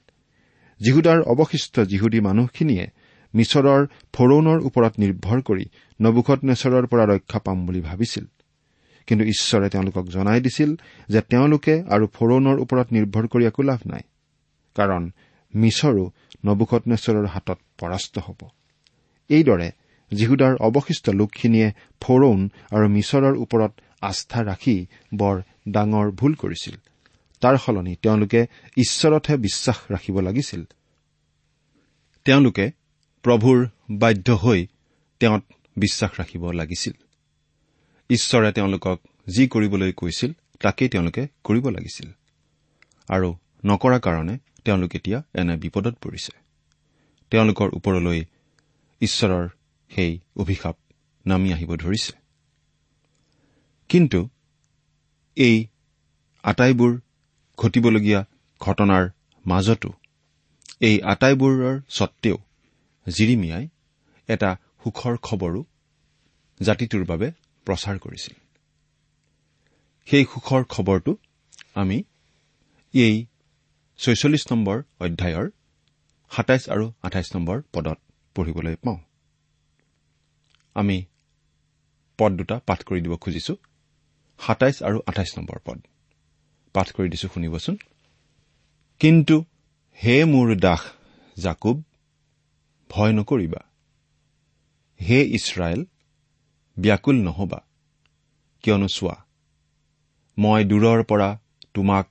জিহুদাৰ 0.81 1.21
অৱশিষ্ট 1.23 1.81
জিহুদী 1.81 2.21
মানুহখিনিয়ে 2.21 2.91
মিছৰৰ 3.35 3.87
ফৰৌনৰ 4.13 4.59
ওপৰত 4.61 4.93
নিৰ্ভৰ 4.99 5.43
কৰি 5.43 5.65
নবুখত 6.01 6.45
নেচৰৰ 6.45 6.87
পৰা 6.87 7.05
ৰক্ষা 7.05 7.39
পাম 7.39 7.67
বুলি 7.67 7.81
ভাবিছিল। 7.81 8.25
কিন্তু 9.07 9.25
ঈশ্বৰে 9.25 9.69
তেওঁলোকক 9.69 10.05
জনাই 10.09 10.41
দিছিল 10.41 10.77
যে 11.09 11.21
তেওঁলোকে 11.21 11.83
আৰু 11.89 12.07
ফৰৌনৰ 12.07 12.59
ওপৰত 12.59 12.87
নিৰ্ভৰ 12.93 13.27
কৰি 13.27 13.45
একো 13.47 13.63
লাভ 13.63 13.81
নাই 13.87 14.03
কাৰণ 14.75 15.13
মিছৰো 15.55 16.11
নবুখত 16.45 16.83
নেচৰৰ 16.87 17.27
হাতত 17.27 17.59
পৰাস্ত 17.81 18.19
হ'ব। 18.19 18.49
এইদৰে 19.29 19.71
জিহুদাৰ 20.15 20.55
অৱশিষ্ট 20.57 21.11
লোকখিনিয়ে 21.11 21.73
ফৰৌন 22.01 22.49
আৰু 22.71 22.89
মিছৰৰ 22.89 23.37
ওপৰত 23.37 23.73
আস্থা 24.03 24.43
ৰাখি 24.43 24.87
বৰ 25.15 25.43
ডাঙৰ 25.69 26.11
ভুল 26.11 26.35
কৰিছিল। 26.35 26.75
তাৰ 27.41 27.57
সলনি 27.59 27.97
তেওঁলোকে 28.03 28.47
ঈশ্বৰতহে 28.77 29.37
বিশ্বাস 29.37 29.79
ৰাখিব 29.91 30.21
লাগিছিল। 30.21 30.65
তেওঁলোকে 32.25 32.71
প্ৰভুৰ 33.27 33.67
বাধ্য 33.91 34.33
হৈ 34.33 34.67
তেওঁত 35.21 35.43
বিশ্বাস 35.77 36.21
ৰাখিব 36.21 36.51
লাগিছিল। 36.51 36.93
ঈশ্বৰে 38.11 38.53
তেওঁলোকক 38.53 39.01
যি 39.37 39.49
কৰিবলৈ 39.49 39.93
কৈছিল 39.93 40.33
তাকেই 40.61 40.89
তেওঁলোকে 40.89 41.29
কৰিব 41.45 41.69
লাগিছিল। 41.69 42.13
আৰু 43.09 43.35
নকৰা 43.65 43.99
কাৰণে 43.99 44.39
তেওঁলোক 44.65 44.95
এতিয়া 44.95 45.23
এনে 45.35 45.57
বিপদত 45.57 45.95
পৰিছে। 45.95 46.33
তেওঁলোকৰ 47.31 47.71
ওপৰলৈ 47.73 48.25
ঈশ্বৰৰ 49.01 49.49
সেই 49.91 50.21
অভিশাপ 50.37 50.77
নামি 51.27 51.53
আহিব 51.53 51.77
ধৰিছে। 51.77 52.13
কিন্তু 53.89 54.29
এই 55.37 55.67
আটাইবোৰ 56.43 57.01
ঘটিবলগীয়া 57.59 58.25
ঘটনাৰ 58.61 59.09
মাজতো 59.47 59.93
এই 60.81 61.03
আটাইবোৰৰ 61.03 61.81
স্বত্তেও 61.89 62.39
জিৰিমিয়াই 63.07 63.69
এটা 64.29 64.51
সুখৰ 64.85 65.17
খবৰো 65.17 65.65
জাতিটোৰ 66.61 67.05
বাবে 67.05 67.31
প্ৰচাৰ 67.67 67.99
কৰিছিল। 67.99 68.35
সেই 70.09 70.25
সুখৰ 70.25 70.63
খবৰটো 70.65 71.17
আমি 71.75 72.03
এই 72.95 73.27
ছয়চল্লিছ 73.99 74.45
নম্বৰ 74.53 74.77
অধ্যায়ৰ 75.01 75.47
সাতাইছ 76.31 76.69
আৰু 76.69 76.93
আঠাইছ 77.03 77.29
নম্বৰ 77.37 77.63
পদত 77.73 77.99
পঢ়িবলৈ 78.35 78.75
পাওঁ। 78.75 78.99
আমি 80.75 81.05
পদ 82.19 82.33
দুটা 82.33 82.61
পাঠ 82.67 82.81
কৰি 82.85 83.01
দিব 83.01 83.17
খুজিছো। 83.17 83.57
সাতাইছ 84.41 84.83
আৰু 84.83 84.99
আঠাইছ 85.07 85.39
নম্বৰ 85.39 85.59
পদ। 85.65 85.79
পাঠ 86.75 86.89
কৰি 86.93 87.09
দিছো 87.09 87.29
শুনিবচোন। 87.35 87.77
কিন্তু 89.01 89.45
হে 89.99 90.25
মোৰ 90.25 90.49
দাস 90.57 90.83
জাকুব 91.37 91.83
ভয় 92.91 93.13
নকৰিবা। 93.13 93.63
হে 95.01 95.19
ইছৰাইল 95.23 95.85
ব্যাকুল 96.79 97.17
নহবা। 97.23 97.61
কিয়নো 98.63 98.89
চোৱা 98.89 99.17
মই 100.39 100.65
দূৰৰ 100.65 101.05
পৰা 101.05 101.39
তোমাক 101.75 102.07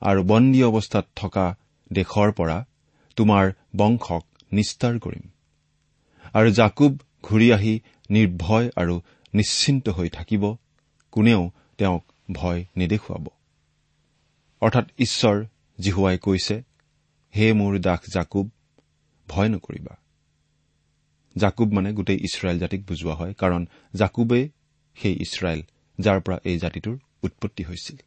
আৰু 0.00 0.22
বন্দী 0.22 0.62
অৱস্থাত 0.62 1.06
থকা 1.16 1.56
দেশৰ 1.92 2.32
পৰা 2.32 2.64
তোমাৰ 3.16 3.52
বংশক 3.76 4.24
নিস্তাৰ 4.52 4.98
কৰিম। 4.98 5.24
আৰু 6.32 6.50
জাকুব 6.50 6.92
ঘূৰি 7.22 7.52
আহি 7.52 7.80
নিৰ্ভয় 8.10 8.70
আৰু 8.76 9.00
নিশ্চিন্ত 9.34 9.88
হৈ 9.88 10.08
থাকিব 10.08 10.56
কোনেও 11.10 11.50
তেওঁক 11.78 12.04
ভয় 12.32 12.64
নেদেখুৱাব। 12.76 13.26
অৰ্থাৎ 14.60 14.86
ঈশ্বৰ 14.98 15.44
জিহুৱাই 15.78 16.18
কৈছে 16.18 16.62
হে 17.36 17.52
মোৰ 17.52 17.78
দাস 17.78 18.00
জাকুব 18.14 18.50
ভয় 19.32 19.48
নকৰিবা। 19.48 19.94
জাকুব 21.36 21.68
মানে 21.72 21.90
গোটেই 21.92 22.18
ইছৰাইল 22.26 22.58
জাতিক 22.58 22.80
বুজোৱা 22.88 23.14
হয় 23.14 23.32
কাৰণ 23.32 23.62
জাকুবেই 23.94 24.44
সেই 24.96 25.14
ইছৰাইল 25.24 25.60
যাৰ 25.98 26.18
পৰা 26.24 26.36
এই 26.44 26.56
জাতিটোৰ 26.58 26.96
উৎপত্তি 27.22 27.62
হৈছিল। 27.68 27.98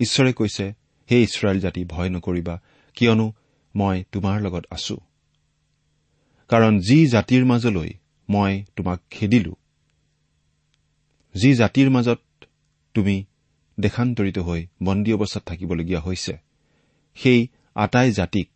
ঈশ্বৰে 0.00 0.32
কৈছে 0.32 0.64
হে 1.08 1.16
ইছৰাইল 1.22 1.58
জাতি 1.60 1.82
ভয় 1.84 2.10
নকৰিবা 2.10 2.54
কিয়নো 2.96 3.26
মই 3.74 3.96
তোমাৰ 4.12 4.36
লগত 4.40 4.64
আছো। 4.70 4.96
কাৰণ 6.50 6.72
যি 6.80 6.98
জাতিৰ 7.06 7.42
মাজলৈ 7.44 7.90
মই 8.28 8.52
তোমাক 8.76 8.98
খেদিলো 9.10 9.54
যি 11.34 11.50
জাতিৰ 11.54 11.88
মাজত 11.90 12.20
তুমি 12.94 13.16
দেশান্তৰিত 13.78 14.38
হৈ 14.38 14.60
বন্দী 14.82 15.10
অৱস্থাত 15.12 15.42
থাকিবলগীয়া 15.46 16.00
হৈছে 16.00 16.34
সেই 17.16 17.40
আটাই 17.74 18.08
জাতিক 18.12 18.48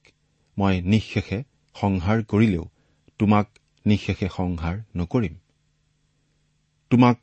মই 0.56 0.74
নিঃশেষে 0.82 1.38
সংহাৰ 1.74 2.22
কৰিলেও 2.22 2.64
তোমাক 3.18 3.46
নিঃশেষে 3.86 4.28
সংহাৰ 4.36 4.76
নকৰিম। 4.96 5.34
তোমাক 6.90 7.18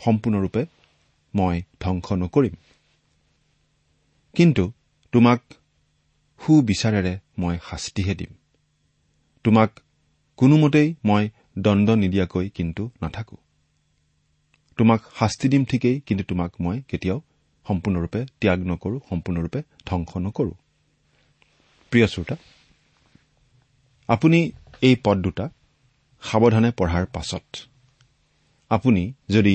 সম্পূৰ্ণৰূপে 0.00 0.66
মই 1.34 1.62
ধ্বংস 1.80 2.12
নকৰিম। 2.12 2.54
কিন্তু 4.34 4.72
তোমাক 5.12 5.40
সুবিচাৰেৰে 6.40 7.18
মই 7.38 7.58
শাস্তিহে 7.70 8.14
দিম। 8.14 8.32
তোমাক 9.44 9.80
কোনোমতেই 10.36 10.94
মই 11.04 11.28
দণ্ড 11.58 11.90
নিদিয়াকৈ 11.90 12.48
কিন্তু 12.48 12.90
নাথাকো। 13.02 13.36
তোমাক 14.76 15.00
শাস্তি 15.18 15.48
দিম 15.48 15.64
ঠিকেই 15.64 16.00
কিন্তু 16.00 16.24
তোমাক 16.24 16.50
মই 16.60 16.82
কেতিয়াও 16.88 17.20
সম্পূৰ্ণৰূপে 17.66 18.26
ত্যাগ 18.40 18.58
নকৰো 18.60 19.00
সম্পূৰ্ণৰূপে 19.10 19.62
ধ্বংস 19.86 20.16
নকৰো। 20.16 20.52
প্ৰিয় 21.90 22.06
শ্ৰোতা 22.06 22.36
আপুনি 24.08 24.38
এই 24.82 24.96
পদ 25.04 25.16
দুটা 25.18 25.46
সাৱধানে 26.22 26.70
পঢ়াৰ 26.70 27.06
পাছত। 27.06 27.46
আপুনি 28.70 29.02
যদি 29.28 29.54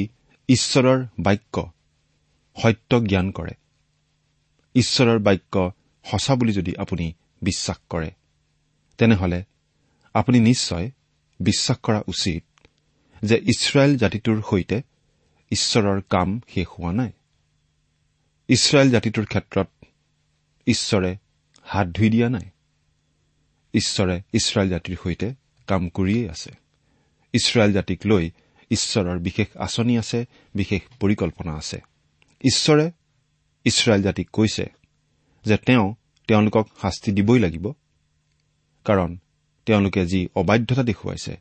ঈশ্বৰৰ 0.49 0.99
বাক্য 1.19 1.55
সত্য 2.57 2.91
জ্ঞান 3.05 3.27
কৰে 3.31 3.53
ঈশ্বৰৰ 4.75 5.19
বাক্য 5.19 5.55
সঁচা 6.05 6.35
বুলি 6.35 6.53
যদি 6.53 6.71
আপুনি 6.75 7.13
বিশ্বাস 7.41 7.77
কৰে 7.89 8.11
তেনেহলে 8.97 9.39
আপুনি 10.13 10.39
নিশ্চয় 10.39 10.91
বিশ্বাস 11.39 11.77
কৰা 11.83 11.99
উচিত 12.07 12.43
যে 13.21 13.35
ইছৰাইল 13.43 13.91
জাতিটোৰ 13.97 14.37
সৈতে 14.49 14.77
ঈশ্বৰৰ 15.51 15.99
কাম 16.09 16.29
শেষ 16.47 16.67
হোৱা 16.67 16.91
নাই। 16.91 17.11
ইছৰাইল 18.49 18.89
জাতিটোৰ 18.91 19.25
ক্ষেত্ৰত 19.25 19.69
ঈশ্বৰে 20.67 21.11
হাত 21.65 21.87
ধুই 21.87 22.09
দিয়া 22.09 22.29
নাই। 22.29 22.47
ঈশ্বৰে 23.73 24.21
ইছৰাইল 24.33 24.69
জাতিৰ 24.69 24.97
সৈতে 25.03 25.33
কাম 25.67 25.89
কৰিয়েই 25.89 26.29
আছে। 26.29 26.51
ইছৰাইল 27.33 27.73
জাতিক 27.73 27.99
লৈ 28.05 28.29
ঈশ্বৰৰ 28.71 29.19
বিশেষ 29.19 29.47
আঁচনি 29.57 29.97
আছে 29.97 30.25
বিশেষ 30.55 30.81
পৰিকল্পনা 30.99 31.53
আছে। 31.53 31.81
ঈশ্বৰে 32.41 32.91
ইছৰাইল 33.65 34.01
জাতিক 34.01 34.29
কৈছে 34.29 34.65
যে 35.45 35.57
তেওঁ 35.57 35.95
তেওঁলোকক 36.27 36.67
শাস্তি 36.81 37.11
দিবই 37.11 37.39
লাগিব 37.39 37.71
কাৰণ 38.85 39.17
তেওঁলোকে 39.65 40.05
যি 40.05 40.27
অবাধ্যতা 40.35 40.83
দেখুৱাইছে 40.83 41.39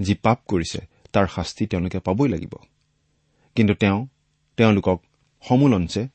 যি 0.00 0.14
পাপ 0.14 0.38
কৰিছে 0.46 0.78
তাৰ 1.12 1.26
শাস্তি 1.26 1.66
তেওঁলোকে 1.66 1.98
পাবই 1.98 2.28
লাগিব। 2.28 2.54
কিন্তু 3.54 3.74
তেওঁ 3.74 4.06
তেওঁলোকক 4.56 5.02
সমূলঞ্চে 5.48 6.08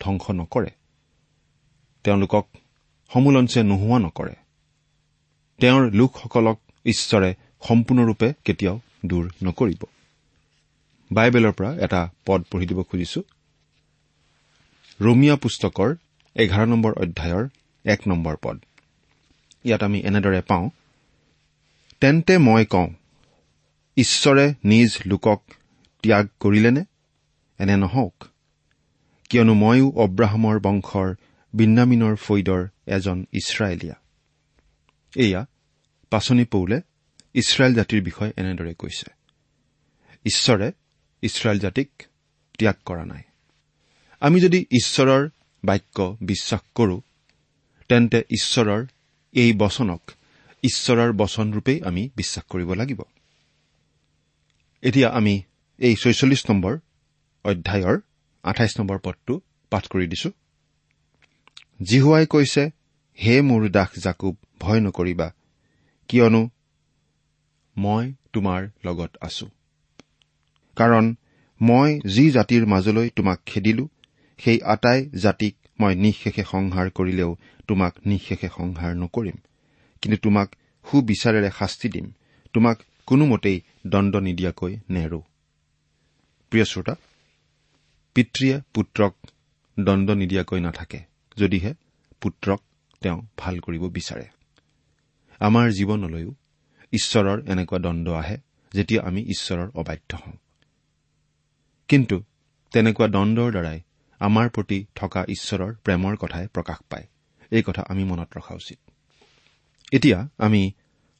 ধ্বংস 0.00 0.30
নকৰে। 0.30 0.70
তেওঁলোকক 2.04 2.48
সমূলঞ্চে 3.12 3.62
নোহোৱা 3.62 3.98
নকৰে। 3.98 4.34
তেওঁৰ 5.60 5.92
লোকসকলক 5.92 6.60
ঈশ্বৰে 6.84 7.34
সম্পূৰ্ণৰূপে 7.68 8.32
কেতিয়াও 8.44 8.80
দূৰ 9.06 9.30
নকৰিব। 9.44 9.82
বাইবেলৰ 11.12 11.52
পৰা 11.52 11.74
এটা 11.74 12.08
পদ 12.26 12.44
পঢ়ি 12.50 12.66
দিব 12.66 12.82
খুজিছো। 12.82 13.22
ৰোমিয়া 15.00 15.36
পুস্তকৰ 15.36 15.94
এঘাৰ 16.34 16.66
নম্বৰ 16.66 16.92
অধ্যায়ৰ 16.92 17.48
এক 17.84 18.08
নম্বৰ 18.08 18.36
পদ। 18.42 18.64
ইয়াত 19.64 19.82
আমি 19.82 20.00
এনেদৰে 20.00 20.40
পাওঁ 20.40 20.70
তেন্তে 22.00 22.38
মই 22.38 22.64
কওঁ 22.64 22.88
ঈশ্বৰে 23.96 24.54
নিজ 24.64 24.98
লোকক 25.06 25.42
ত্যাগ 26.02 26.28
কৰিলেনে? 26.40 26.84
এনে 27.58 27.76
নহওক। 27.76 28.24
কিয়নো 29.30 29.54
ময়ো 29.54 29.88
অব্ৰাহামৰ 29.90 30.60
বংশৰ 30.60 31.14
বিন্যামিনৰ 31.54 32.16
ফৈদৰ 32.16 32.68
এজন 32.86 33.26
ইছৰাইলীয়া। 33.32 33.94
এয়া 35.16 35.46
পাচনি 36.10 36.44
পৌলে 36.44 36.80
ইছৰাইল 37.34 37.74
জাতিৰ 37.74 38.02
বিষয়ে 38.02 38.32
এনেদৰে 38.36 38.74
কৈছে। 38.74 39.12
ঈশ্বৰে 40.24 40.72
ইছৰাইল 41.22 41.58
জাতিক 41.58 41.90
ত্যাগ 42.58 42.74
কৰা 42.84 43.04
নাই। 43.04 43.22
আমি 44.20 44.40
যদি 44.40 44.66
ঈশ্বৰৰ 44.70 45.28
বাক্য 45.64 46.16
বিশ্বাস 46.22 46.60
কৰো 46.74 47.00
তেন্তে 47.88 48.18
ঈশ্বৰৰ 48.30 48.86
এই 49.32 49.52
বচনক 49.52 50.10
ঈশ্বৰৰ 50.62 51.12
বচনৰূপেই 51.12 51.82
আমি 51.82 52.10
বিশ্বাস 52.16 52.44
কৰিব 52.44 52.72
লাগিব। 52.72 53.02
এতিয়া 54.82 55.08
আমি 55.08 55.42
এই 55.78 55.96
ছয়চল্লিছ 55.96 56.50
নম্বৰ 56.50 56.78
অধ্যায়ৰ 57.44 58.00
আঠাইছ 58.42 58.80
নম্বৰ 58.80 58.98
পদটো 58.98 59.40
পাঠ 59.70 59.88
কৰি 59.88 60.06
দিছো। 60.06 60.30
জিহুৱাই 61.82 62.26
কৈছে 62.26 62.70
হে 63.18 63.40
মোৰ 63.40 63.68
দাস 63.68 63.90
জাকুব 63.98 64.36
ভয় 64.60 64.80
নকৰিবা। 64.80 65.32
কিয়নো 66.08 66.42
মই 67.76 68.14
তোমাৰ 68.32 68.68
লগত 68.84 69.10
আছো। 69.20 69.46
কাৰণ 70.76 71.04
মই 71.60 72.00
যি 72.06 72.30
জাতিৰ 72.30 72.66
মাজলৈ 72.66 73.08
তোমাক 73.16 73.38
খেদিলো 73.46 73.88
সেই 74.38 74.58
আটাই 74.64 75.00
জাতিক 75.22 75.54
মই 75.80 75.94
নিঃশেষে 75.94 76.44
সংহাৰ 76.44 76.90
কৰিলেও 76.90 77.30
তোমাক 77.68 77.92
নিঃশেষে 78.06 78.48
সংহাৰ 78.56 78.92
নকৰিম। 78.96 79.36
কিন্তু 80.02 80.18
তোমাক 80.22 80.48
সুবিচাৰেৰে 80.84 81.50
শাস্তি 81.58 81.88
দিম। 81.88 82.06
তোমাক 82.54 82.76
কোনোমতেই 83.06 83.58
দণ্ড 83.86 84.16
নিদিয়াকৈ 84.16 84.72
নেৰো। 84.90 85.20
প্ৰিয় 86.52 86.64
শ্ৰোতা 86.64 86.94
পিতৃয়ে 88.14 88.56
পুত্ৰক 88.74 89.12
দণ্ড 89.76 90.10
নিদিয়াকৈ 90.10 90.60
নাথাকে 90.60 91.00
যদিহে 91.36 91.72
পুত্ৰক 92.20 92.60
তেওঁ 93.00 93.26
ভাল 93.36 93.58
কৰিব 93.58 93.88
বিচাৰে। 93.88 94.26
আমাৰ 95.40 95.70
জীৱনলৈও 95.70 96.34
ঈশ্বৰৰ 96.92 97.42
এনেকুৱা 97.46 97.78
দণ্ড 97.78 98.08
আহে 98.08 98.38
যেতিয়া 98.72 99.02
আমি 99.02 99.20
ঈশ্বৰৰ 99.22 99.70
অবাধ্য 99.74 100.16
হওঁ। 100.16 100.36
কিন্তু 101.88 102.22
তেনেকুৱা 102.72 103.08
দণ্ডৰ 103.08 103.50
দ্বাৰাই 103.50 103.80
আমাৰ 104.18 104.48
প্ৰতি 104.48 104.86
থকা 104.94 105.24
ঈশ্বৰৰ 105.28 105.74
প্ৰেমৰ 105.74 106.16
কথাই 106.16 106.46
প্ৰকাশ 106.46 106.76
পায়। 106.90 107.06
এই 107.50 107.62
কথা 107.62 107.82
আমি 107.88 108.04
মনত 108.04 108.36
ৰখা 108.36 108.54
উচিত। 108.54 108.78
এতিয়া 109.92 110.28
আমি 110.38 110.72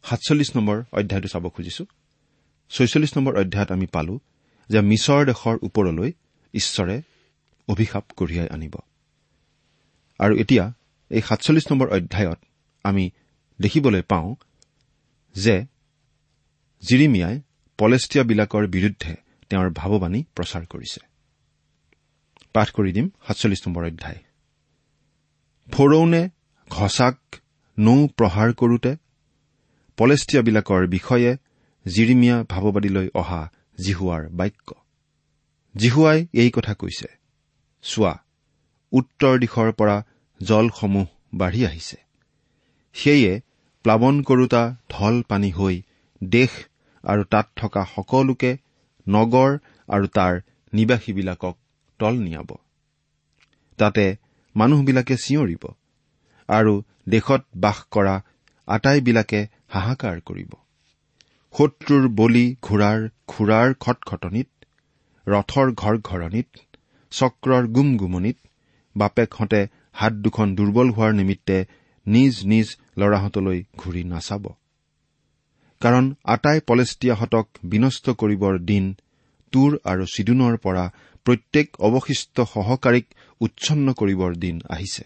সাতচল্লিছ 0.02 0.56
নম্বৰ 0.56 0.84
অধ্যায়টো 0.92 1.28
চাব 1.28 1.48
খুজিছো। 1.48 1.84
ছয়চল্লিছ 2.70 3.16
নম্বৰ 3.16 3.36
অধ্যায়ত 3.36 3.72
আমি 3.72 3.86
পালো 3.86 4.20
যে 4.68 4.80
মিছৰ 4.80 5.24
দেশৰ 5.24 5.58
ওপৰলৈ 5.62 6.12
ঈশ্বৰে 6.54 7.02
অভিশাপ 7.68 8.04
কঢ়িয়াই 8.16 8.48
আনিব। 8.48 8.74
আৰু 10.18 10.36
এতিয়া 10.36 10.74
এই 11.10 11.20
সাতচল্লিছ 11.20 11.72
নম্বৰ 11.72 11.88
অধ্যায়ত 11.88 12.38
আমি 12.84 13.10
দেখিবলৈ 13.60 14.02
পাওঁ 14.02 14.34
যে 15.34 15.66
জিৰিমিয়াই 16.82 17.36
পলেষ্টিয়াবিলাকৰ 17.78 18.66
বিৰুদ্ধে 18.66 19.12
তেওঁৰ 19.50 19.70
ভাৱবাণী 19.70 20.24
প্ৰচাৰ 20.36 20.64
কৰিছে। 20.66 21.00
পাঠ 22.52 22.70
কৰি 22.70 22.92
দিম 22.92 23.06
সাতচল্লিছ 23.26 23.68
নম্বৰ 23.68 23.84
অধ্যায়। 23.86 24.20
ফৰৌনে 25.72 26.22
ঘছাক 26.70 27.18
নৌ 27.78 28.06
প্ৰহাৰ 28.06 28.52
কৰোতে 28.52 28.96
পলেষ্টিয়াবিলাকৰ 29.96 30.86
বিষয়ে 30.86 31.30
জিৰিমিয়া 31.86 32.36
ভাৱবাদীলৈ 32.48 33.08
অহা 33.14 33.42
জিহুৱাৰ 33.80 34.28
বাক্য। 34.28 34.68
জিহুৱাই 35.76 36.26
এই 36.32 36.50
কথা 36.50 36.74
কৈছে 36.74 37.08
চোৱা 37.82 38.14
উত্তৰ 38.92 39.38
দিশৰ 39.38 39.72
পৰা 39.72 39.96
জলসমূহ 40.40 41.06
বাঢ়ি 41.34 41.60
আহিছে। 41.66 41.98
সেয়ে 42.94 43.32
প্লাৱন 43.84 44.16
কৰোতা 44.22 44.62
ঢল 44.90 45.22
পানী 45.22 45.50
হৈ 45.50 45.76
দেশ 46.22 46.52
আৰু 47.04 47.22
তাত 47.24 47.46
থকা 47.56 47.82
সকলোকে 47.94 48.52
নগৰ 49.06 49.50
আৰু 49.88 50.06
তাৰ 50.06 50.34
নিবাসীবিলাকক 50.72 51.54
তল 52.00 52.14
নিয়াব। 52.20 52.50
তাতে 53.78 54.04
মানুহবিলাকে 54.54 55.14
চিঞৰিব 55.16 55.64
আৰু 56.48 56.72
দেশত 57.08 57.42
বাস 57.56 57.78
কৰা 57.90 58.14
আটাইবিলাকে 58.68 59.40
হাহাকাৰ 59.68 60.16
কৰিব। 60.20 60.52
শত্ৰুৰ 61.54 62.04
বলি 62.08 62.46
ঘোঁৰাৰ 62.62 63.00
খুৰাৰ 63.26 63.68
খটখটনিত 63.74 64.48
ৰথৰ 65.26 65.68
ঘৰঘৰণিত 65.72 66.48
চক্ৰৰ 67.12 67.64
গুমগুমনিত 67.66 68.38
বাপেকহঁতে 68.96 69.60
হাত 69.94 70.12
দুখন 70.12 70.48
দুৰ্বল 70.54 70.88
হোৱাৰ 70.90 71.12
নিমিত্তে 71.12 71.56
নিজ 72.06 72.34
নিজ 72.44 72.68
ল'ৰাহঁতলৈ 72.98 73.58
ঘূৰি 73.78 74.02
নাচাব। 74.04 74.44
কাৰণ 75.80 76.04
আটাই 76.24 76.60
পলেষ্টিয়াহঁতক 76.66 77.46
বিনষ্ট 77.64 78.10
কৰিবৰ 78.10 78.54
দিন 78.58 78.84
তুৰ 79.52 79.70
আৰু 79.84 80.04
চিডুনৰ 80.14 80.56
পৰা 80.56 80.84
প্ৰত্যেক 81.26 81.66
অৱশিষ্ট 81.78 82.36
সহকাৰীক 82.40 83.06
উচ্ছন্ন 83.40 83.92
কৰিবৰ 83.92 84.30
দিন 84.36 84.56
আহিছে। 84.68 85.04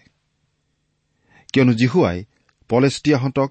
কিয়নো 1.52 1.72
জিহুৱাই 1.72 2.24
পলেষ্টিয়াহঁতক 2.68 3.50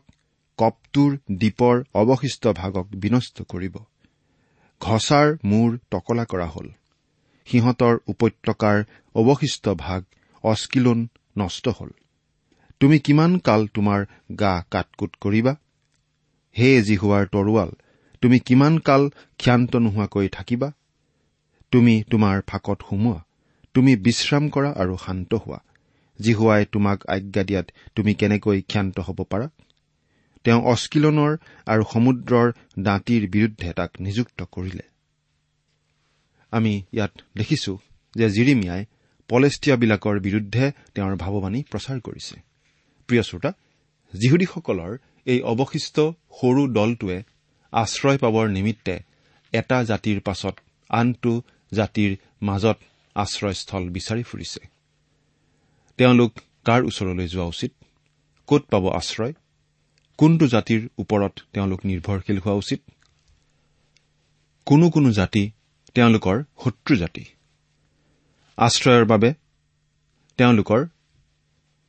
কপটোৰ 0.60 1.12
দ্বীপৰ 1.32 1.76
অৱশিষ্ট 1.94 2.44
ভাগক 2.48 2.88
বিনষ্ট 2.96 3.42
কৰিব। 3.42 3.76
ঘছাৰ 4.82 5.28
মূৰ 5.46 5.70
টকলা 5.92 6.26
কৰা 6.26 6.46
হ'ল। 6.46 6.68
সিহঁতৰ 7.48 7.96
উপত্যকাৰ 8.08 8.78
অৱশিষ্ট 9.16 9.66
ভাগ 9.78 10.02
অস্কিলোন 10.44 11.00
নষ্ট 11.38 11.70
হ'ল। 11.70 11.90
তুমি 12.80 13.00
কিমান 13.00 13.38
কাল 13.38 13.68
তোমাৰ 13.68 14.06
গা 14.40 14.54
কাটকুট 14.72 15.12
কৰিবা? 15.22 15.54
হে 16.56 16.70
জিহুৱাৰ 16.82 17.24
তৰোৱাল 17.28 17.70
তুমি 18.22 18.40
কিমান 18.40 18.80
কাল 18.80 19.10
ক্ষান্ত 19.38 19.76
নোহোৱাকৈ 19.76 20.28
থাকিবা? 20.30 20.70
তুমি 21.72 22.04
তোমাৰ 22.12 22.42
ফাকত 22.48 22.80
সুমোৱা 22.90 23.20
তুমি 23.74 23.96
বিশ্ৰাম 23.96 24.50
কৰা 24.50 24.70
আৰু 24.72 24.98
শান্ত 25.06 25.34
হোৱা। 25.34 25.60
জিহুৱাই 26.20 26.66
তোমাক 26.72 27.06
আজ্ঞা 27.08 27.44
দিয়াত 27.44 27.68
তুমি 27.96 28.14
কেনেকৈ 28.14 28.62
ক্ষান্ত 28.62 29.00
হ'ব 29.00 29.24
পাৰা? 29.30 29.48
তেওঁ 30.44 30.62
অস্কিলনৰ 30.64 31.38
আৰু 31.66 31.84
সমুদ্ৰৰ 31.94 32.48
দাঁতিৰ 32.80 33.24
বিৰুদ্ধে 33.30 33.74
তাক 33.74 33.92
নিযুক্ত 34.00 34.44
কৰিলে। 34.52 34.86
আমি 36.52 36.82
ইয়াত 36.94 37.12
দেখিছো 37.38 37.78
যে 38.16 38.30
জিৰিমিয়াই 38.30 38.86
পলেষ্টিয়াবিলাকৰ 39.30 40.20
বিৰুদ্ধে 40.20 40.72
তেওঁৰ 40.96 41.16
ভাৱবাণী 41.16 41.64
প্ৰচাৰ 41.72 42.00
কৰিছে। 42.00 42.36
প্ৰিয় 43.08 43.24
শ্ৰোতা 43.24 43.52
যিহুদীসকলৰ 44.14 44.98
এই 45.26 45.42
অৱশিষ্ট 45.42 45.96
সৰু 46.42 46.62
দলটোৱে 46.68 47.24
আশ্ৰয় 47.74 48.18
পাবৰ 48.18 48.46
নিমিত্তে 48.50 48.96
এটা 49.54 49.84
জাতিৰ 49.84 50.20
পাছত 50.20 50.56
আনটো 50.90 51.34
জাতিৰ 51.74 52.12
মাজত 52.42 52.78
আশ্ৰয়স্থল 53.16 53.84
বিচাৰি 53.90 54.24
ফুৰিছে। 54.24 54.62
তেওঁলোক 55.98 56.32
কাৰ 56.66 56.82
ওচৰলৈ 56.84 57.28
যোৱা 57.28 57.46
উচিত? 57.46 57.72
ক'ত 58.48 58.64
পাব 58.72 58.84
আশ্ৰয়? 58.90 59.34
কোনটো 60.18 60.46
জাতিৰ 60.48 60.82
ওপৰত 60.98 61.34
তেওঁলোক 61.54 61.80
নিৰ্ভৰশীল 61.86 62.38
হোৱা 62.40 62.54
উচিত? 62.54 62.82
কোনো 64.66 64.90
কোনো 64.90 65.12
জাতি 65.12 65.52
তেওঁলোকৰ 65.94 66.44
শত্ৰু 66.64 66.96
জাতি। 66.96 67.26
আশ্ৰয়ৰ 68.58 69.06
বাবে 69.06 69.34
তেওঁলোকৰ 70.38 70.86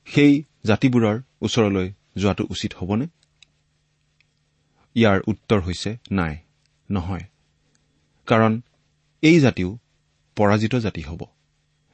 সেই 0.07 0.45
জাতিবোৰৰ 0.67 1.23
ওচৰলৈ 1.43 1.93
যোৱাটো 2.17 2.45
উচিত 2.51 2.75
হ'বনে? 2.75 3.07
ইয়াৰ 4.95 5.21
উত্তৰ 5.29 5.61
হৈছে 5.61 5.97
নাই 6.11 6.37
নহয়। 6.91 7.25
কাৰণ 8.27 8.63
এই 9.23 9.41
জাতিও 9.41 9.79
পৰাজিত 10.37 10.75
জাতি 10.75 11.03
হ'ব। 11.03 11.21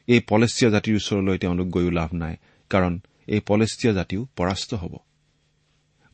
এই 0.08 0.20
পলেষ্টীয়া 0.28 0.70
জাতিৰ 0.70 0.94
ওচৰলৈ 0.96 1.38
তেওঁলোক 1.38 1.66
গৈও 1.66 1.90
লাভ 1.90 2.14
নাই 2.14 2.36
কাৰণ 2.70 3.00
এই 3.26 3.40
পলেষ্টীয়া 3.40 3.92
জাতিও 3.94 4.26
পৰাস্ত 4.36 4.74
হ'ব। 4.74 4.94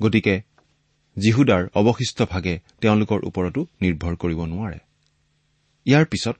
গতিকে 0.02 0.42
জিহুদাৰ 1.16 1.62
অৱশিষ্ট 1.74 2.22
ভাগে 2.22 2.60
তেওঁলোকৰ 2.80 3.18
ওপৰতো 3.24 3.66
নিৰ্ভৰ 3.82 4.14
কৰিব 4.16 4.40
নোৱাৰে। 4.44 4.78
ইয়াৰ 5.86 6.04
পিছত 6.04 6.36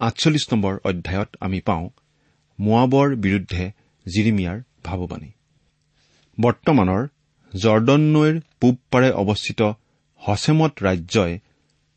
আঠচল্লিছ 0.00 0.52
নম্বৰ 0.52 0.74
অধ্যায়ত 0.84 1.36
আমি 1.40 1.60
পাওঁ 1.60 1.88
মোৱাবৰ 2.60 3.16
বিৰুদ্ধে 3.16 3.64
জিৰিমিয়াৰ 4.06 4.58
ভাৱবাণী। 4.84 5.30
বৰ্তমানৰ 6.40 7.02
জৰ্দন 7.56 8.00
নৈৰ 8.00 8.40
পূব 8.60 8.76
পাৰে 8.90 9.10
অৱস্থিত 9.10 9.60
হছেমত 10.22 10.72
ৰাজ্যই 10.82 11.38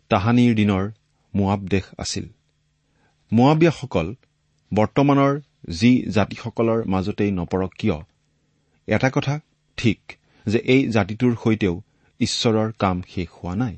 তাহানিৰ 0.10 0.56
দিনৰ 0.56 0.92
মোৱাব 1.36 1.62
দেশ 1.68 1.84
আছিল। 1.98 2.26
মোৱাবিয়াসকল 3.32 4.16
বৰ্তমানৰ 4.74 5.42
যি 5.70 5.92
জাতিসকলৰ 6.12 6.80
মাজতেই 6.86 7.32
নপৰক 7.32 7.72
কিয়? 7.78 7.98
এটা 8.88 9.10
কথা 9.10 9.40
ঠিক 9.78 10.00
যে 10.46 10.58
এই 10.58 10.82
জাতিটোৰ 10.88 11.34
সৈতেও 11.44 11.82
ঈশ্বৰৰ 12.20 12.72
কাম 12.80 13.02
শেষ 13.10 13.28
হোৱা 13.30 13.56
নাই। 13.56 13.78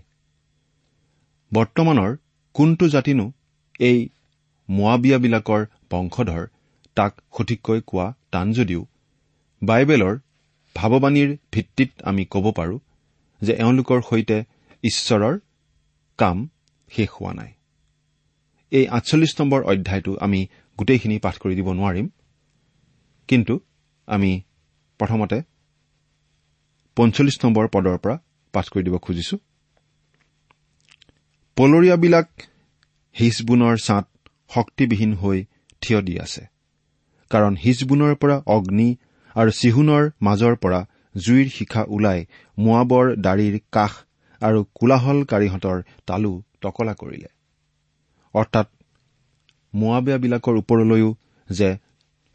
বৰ্তমানৰ 1.53 2.11
কোনটো 2.53 2.87
জাতিনো 2.87 3.31
এই 3.79 4.09
মোৱাবিয়াবিলাকৰ 4.69 5.65
বংশধৰ 5.91 6.47
তাক 6.95 7.13
সঠিককৈ 7.37 7.79
কোৱা 7.85 8.13
টান 8.31 8.53
যদিও 8.53 8.81
বাইবেলৰ 9.61 10.17
ভাৱবাণীৰ 10.75 11.37
ভিত্তিত 11.51 11.91
আমি 12.03 12.25
ক'ব 12.25 12.45
পাৰো 12.51 12.79
যে 13.41 13.53
এওঁলোকৰ 13.53 14.01
সৈতে 14.01 14.37
ঈশ্বৰৰ 14.83 15.39
কাম 16.17 16.37
শেষ 16.91 17.09
হোৱা 17.09 17.33
নাই। 17.33 17.51
এই 18.71 18.87
আঠচল্লিছ 18.87 19.41
নম্বৰ 19.41 19.61
অধ্যায়টো 19.63 20.11
আমি 20.17 20.39
গোটেইখিনি 20.77 21.19
পাঠ 21.19 21.35
কৰি 21.37 21.55
দিব 21.55 21.67
নোৱাৰিম। 21.73 22.07
কিন্তু 23.27 23.59
আমি 24.07 24.41
প্ৰথমতে 24.99 25.37
পঞ্চল্লিছ 26.97 27.37
নম্বৰ 27.45 27.67
পদৰ 27.67 27.97
পৰা 27.97 28.15
পাঠ 28.53 28.65
কৰি 28.69 28.83
দিব 28.83 28.97
খুজিছো। 28.97 29.37
পলৰীয়াবিলাক 31.57 32.27
হিজবোনৰ 33.19 33.77
ছাঁত 33.77 34.05
শক্তিবিহীন 34.53 35.13
হৈ 35.13 35.45
থিয় 35.81 36.01
দি 36.01 36.19
আছে। 36.19 36.43
কাৰণ 37.31 37.53
হিজবোনৰ 37.55 38.15
পৰা 38.15 38.41
অগ্নি 38.45 38.89
আৰু 39.35 39.51
চিহুনৰ 39.51 40.03
মাজৰ 40.21 40.55
পৰা 40.55 40.79
জুইৰ 41.17 41.47
শিখা 41.49 41.83
ওলাই 41.87 42.25
মোৱাবৰ 42.57 43.05
দাড়ীৰ 43.15 43.59
কাষ 43.71 43.93
আৰু 44.41 44.59
কোলাহলকাৰীহঁতৰ 44.75 45.77
তালু 46.07 46.43
টকলা 46.61 46.93
কৰিলে। 46.93 47.29
অৰ্থাৎ 48.33 48.67
মোৱাবিয়াবিলাকৰ 49.73 50.55
ওপৰলৈও 50.57 51.09
যে 51.49 51.69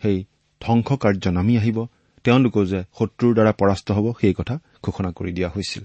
সেই 0.02 0.18
ধ্বংসকাৰ্য 0.60 1.28
নামি 1.28 1.54
আহিব 1.56 1.78
তেওঁলোকো 2.24 2.60
যে 2.64 2.80
শত্ৰুৰ 2.98 3.32
দ্বাৰা 3.34 3.52
পৰাস্ত 3.52 3.86
হ'ব 3.90 4.06
সেই 4.20 4.34
কথা 4.34 4.54
ঘোষণা 4.82 5.10
কৰি 5.12 5.32
দিয়া 5.32 5.48
হৈছিল। 5.48 5.84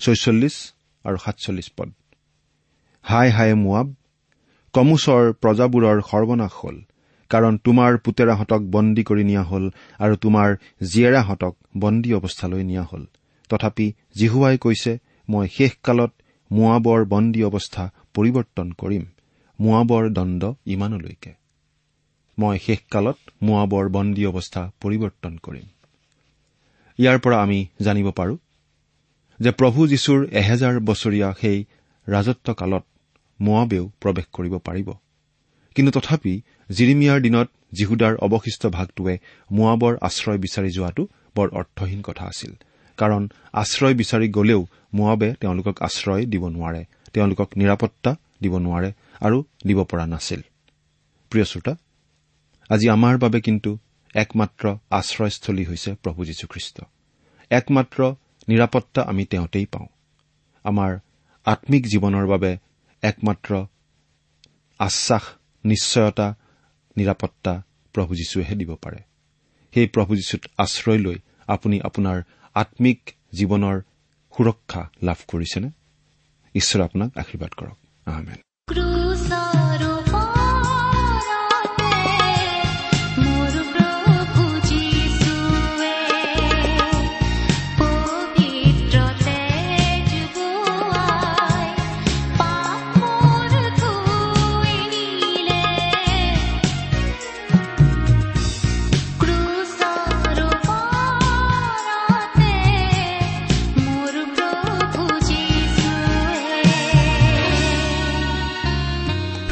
ছয়চল্লিছ 0.00 0.56
আৰু 1.04 1.16
সাতচল্লিছ 1.16 1.68
পদ। 1.76 1.88
হাই 3.14 3.30
হাই 3.30 3.54
মোৱাব 3.54 3.88
কমোচৰ 4.74 5.32
প্ৰজাবোৰৰ 5.32 5.98
সৰ্বনাশ 6.10 6.52
হ'ল 6.52 6.76
কাৰণ 7.30 7.58
তোমাৰ 7.64 7.98
পুতেৰাহঁতক 7.98 8.62
বন্দী 8.70 9.02
কৰি 9.02 9.24
নিয়া 9.24 9.42
হ'ল 9.42 9.70
আৰু 9.98 10.14
তোমাৰ 10.16 10.48
জীয়েৰাহঁতক 10.82 11.54
বন্দী 11.78 12.12
অৱস্থালৈ 12.12 12.64
নিয়া 12.64 12.82
হ'ল। 12.82 13.04
তথাপি 13.48 13.92
জিহুৱাই 14.14 14.58
কৈছে 14.58 14.98
মই 15.28 15.48
শেষকালত 15.48 16.12
মোৱাবৰ 16.52 17.04
বন্দী 17.04 17.42
অৱস্থা 17.42 17.84
পৰিৱৰ্তন 18.14 18.72
কৰিম। 18.72 19.04
মোৱাবৰ 19.60 20.10
দণ্ড 20.10 20.42
ইমানলৈকে। 20.66 21.32
মই 22.38 22.58
শেষকালত 22.58 23.18
মোৱাবৰ 23.42 23.88
বন্দী 23.88 24.26
অৱস্থা 24.26 24.70
পৰিৱৰ্তন 24.80 25.36
কৰিম। 25.42 25.66
ইয়াৰ 26.98 27.18
পৰা 27.18 27.42
আমি 27.42 27.66
জানিব 27.80 28.10
পাৰো 28.10 28.36
যে 29.40 29.50
প্ৰভু 29.50 29.86
যীশুৰ 29.86 30.26
এহেজাৰ 30.32 30.80
বছৰীয়া 30.80 31.34
সেই 31.40 31.64
ৰাজত্বকালত 32.08 32.84
মোৱাবেও 33.44 33.84
প্ৰৱেশ 34.00 34.26
কৰিব 34.32 34.54
পাৰিব। 34.58 34.88
কিন্তু 35.76 35.90
তথাপি 36.00 36.34
জিৰিমিয়াৰ 36.70 37.18
দিনত 37.20 37.48
যীহুদাৰ 37.72 38.14
অৱশিষ্ট 38.16 38.62
ভাগটোৱে 38.66 39.14
মোৱাবৰ 39.50 39.92
আশ্ৰয় 40.00 40.38
বিচাৰি 40.38 40.70
যোৱাটো 40.70 41.02
বৰ 41.36 41.48
অৰ্থহীন 41.52 42.00
কথা 42.02 42.24
আছিল। 42.26 42.52
কাৰণ 42.98 43.22
আশ্ৰয় 43.52 43.94
বিচাৰি 43.94 44.26
গলেও 44.28 44.60
মোৱাবে 44.94 45.28
তেওঁলোকক 45.40 45.76
আশ্ৰয় 45.82 46.24
দিব 46.26 46.42
নোৱাৰে 46.48 46.82
তেওঁলোকক 47.12 47.48
নিৰাপত্তা 47.56 48.10
দিব 48.42 48.54
নোৱাৰে 48.58 48.90
আৰু 49.20 49.38
দিব 49.66 49.78
পৰা 49.84 50.06
নাছিল। 50.06 50.40
প্ৰিয় 51.30 51.44
শ্ৰোতা 51.44 51.74
আজি 52.70 52.86
আমাৰ 52.88 53.14
বাবে 53.18 53.38
কিন্তু 53.40 53.70
একমাত্ৰ 54.14 54.64
আশ্ৰয়স্থলী 54.90 55.64
হৈছে 55.64 55.90
প্ৰভু 56.02 56.20
যীশুখ্ৰীষ্ট। 56.24 56.76
একমাত্ৰ 57.50 58.00
নিৰাপত্তা 58.48 59.00
আমি 59.02 59.24
তেওঁতেই 59.24 59.66
পাওঁ। 59.66 59.86
আমাৰ 60.64 60.90
আম্মিক 61.44 61.84
জীৱনৰ 61.86 62.26
বাবে 62.26 62.50
একমাত্ৰ 63.04 63.66
আশ্বাস 64.78 65.24
নিশ্চয়তা 65.64 66.26
নিৰাপত্তা 66.96 67.52
প্ৰভু 67.92 68.14
যীশুৱেহে 68.14 68.54
দিব 68.54 68.70
পাৰে। 68.82 69.00
সেই 69.74 69.86
প্ৰভু 69.86 70.16
যীশুত 70.16 70.42
আশ্ৰয় 70.58 70.98
লৈ 70.98 71.16
আপুনি 71.46 71.80
আপোনাৰ 71.80 72.22
আম্মিক 72.54 73.00
জীৱনৰ 73.38 73.76
সুৰক্ষা 74.36 74.82
লাভ 75.02 75.18
কৰিছেনে? 75.28 75.68
ঈশ্বৰে 76.54 76.84
আপোনাক 76.84 77.18
আশীৰ্বাদ 77.18 77.50
কৰক। 77.50 77.78
আহমেদ 78.06 78.93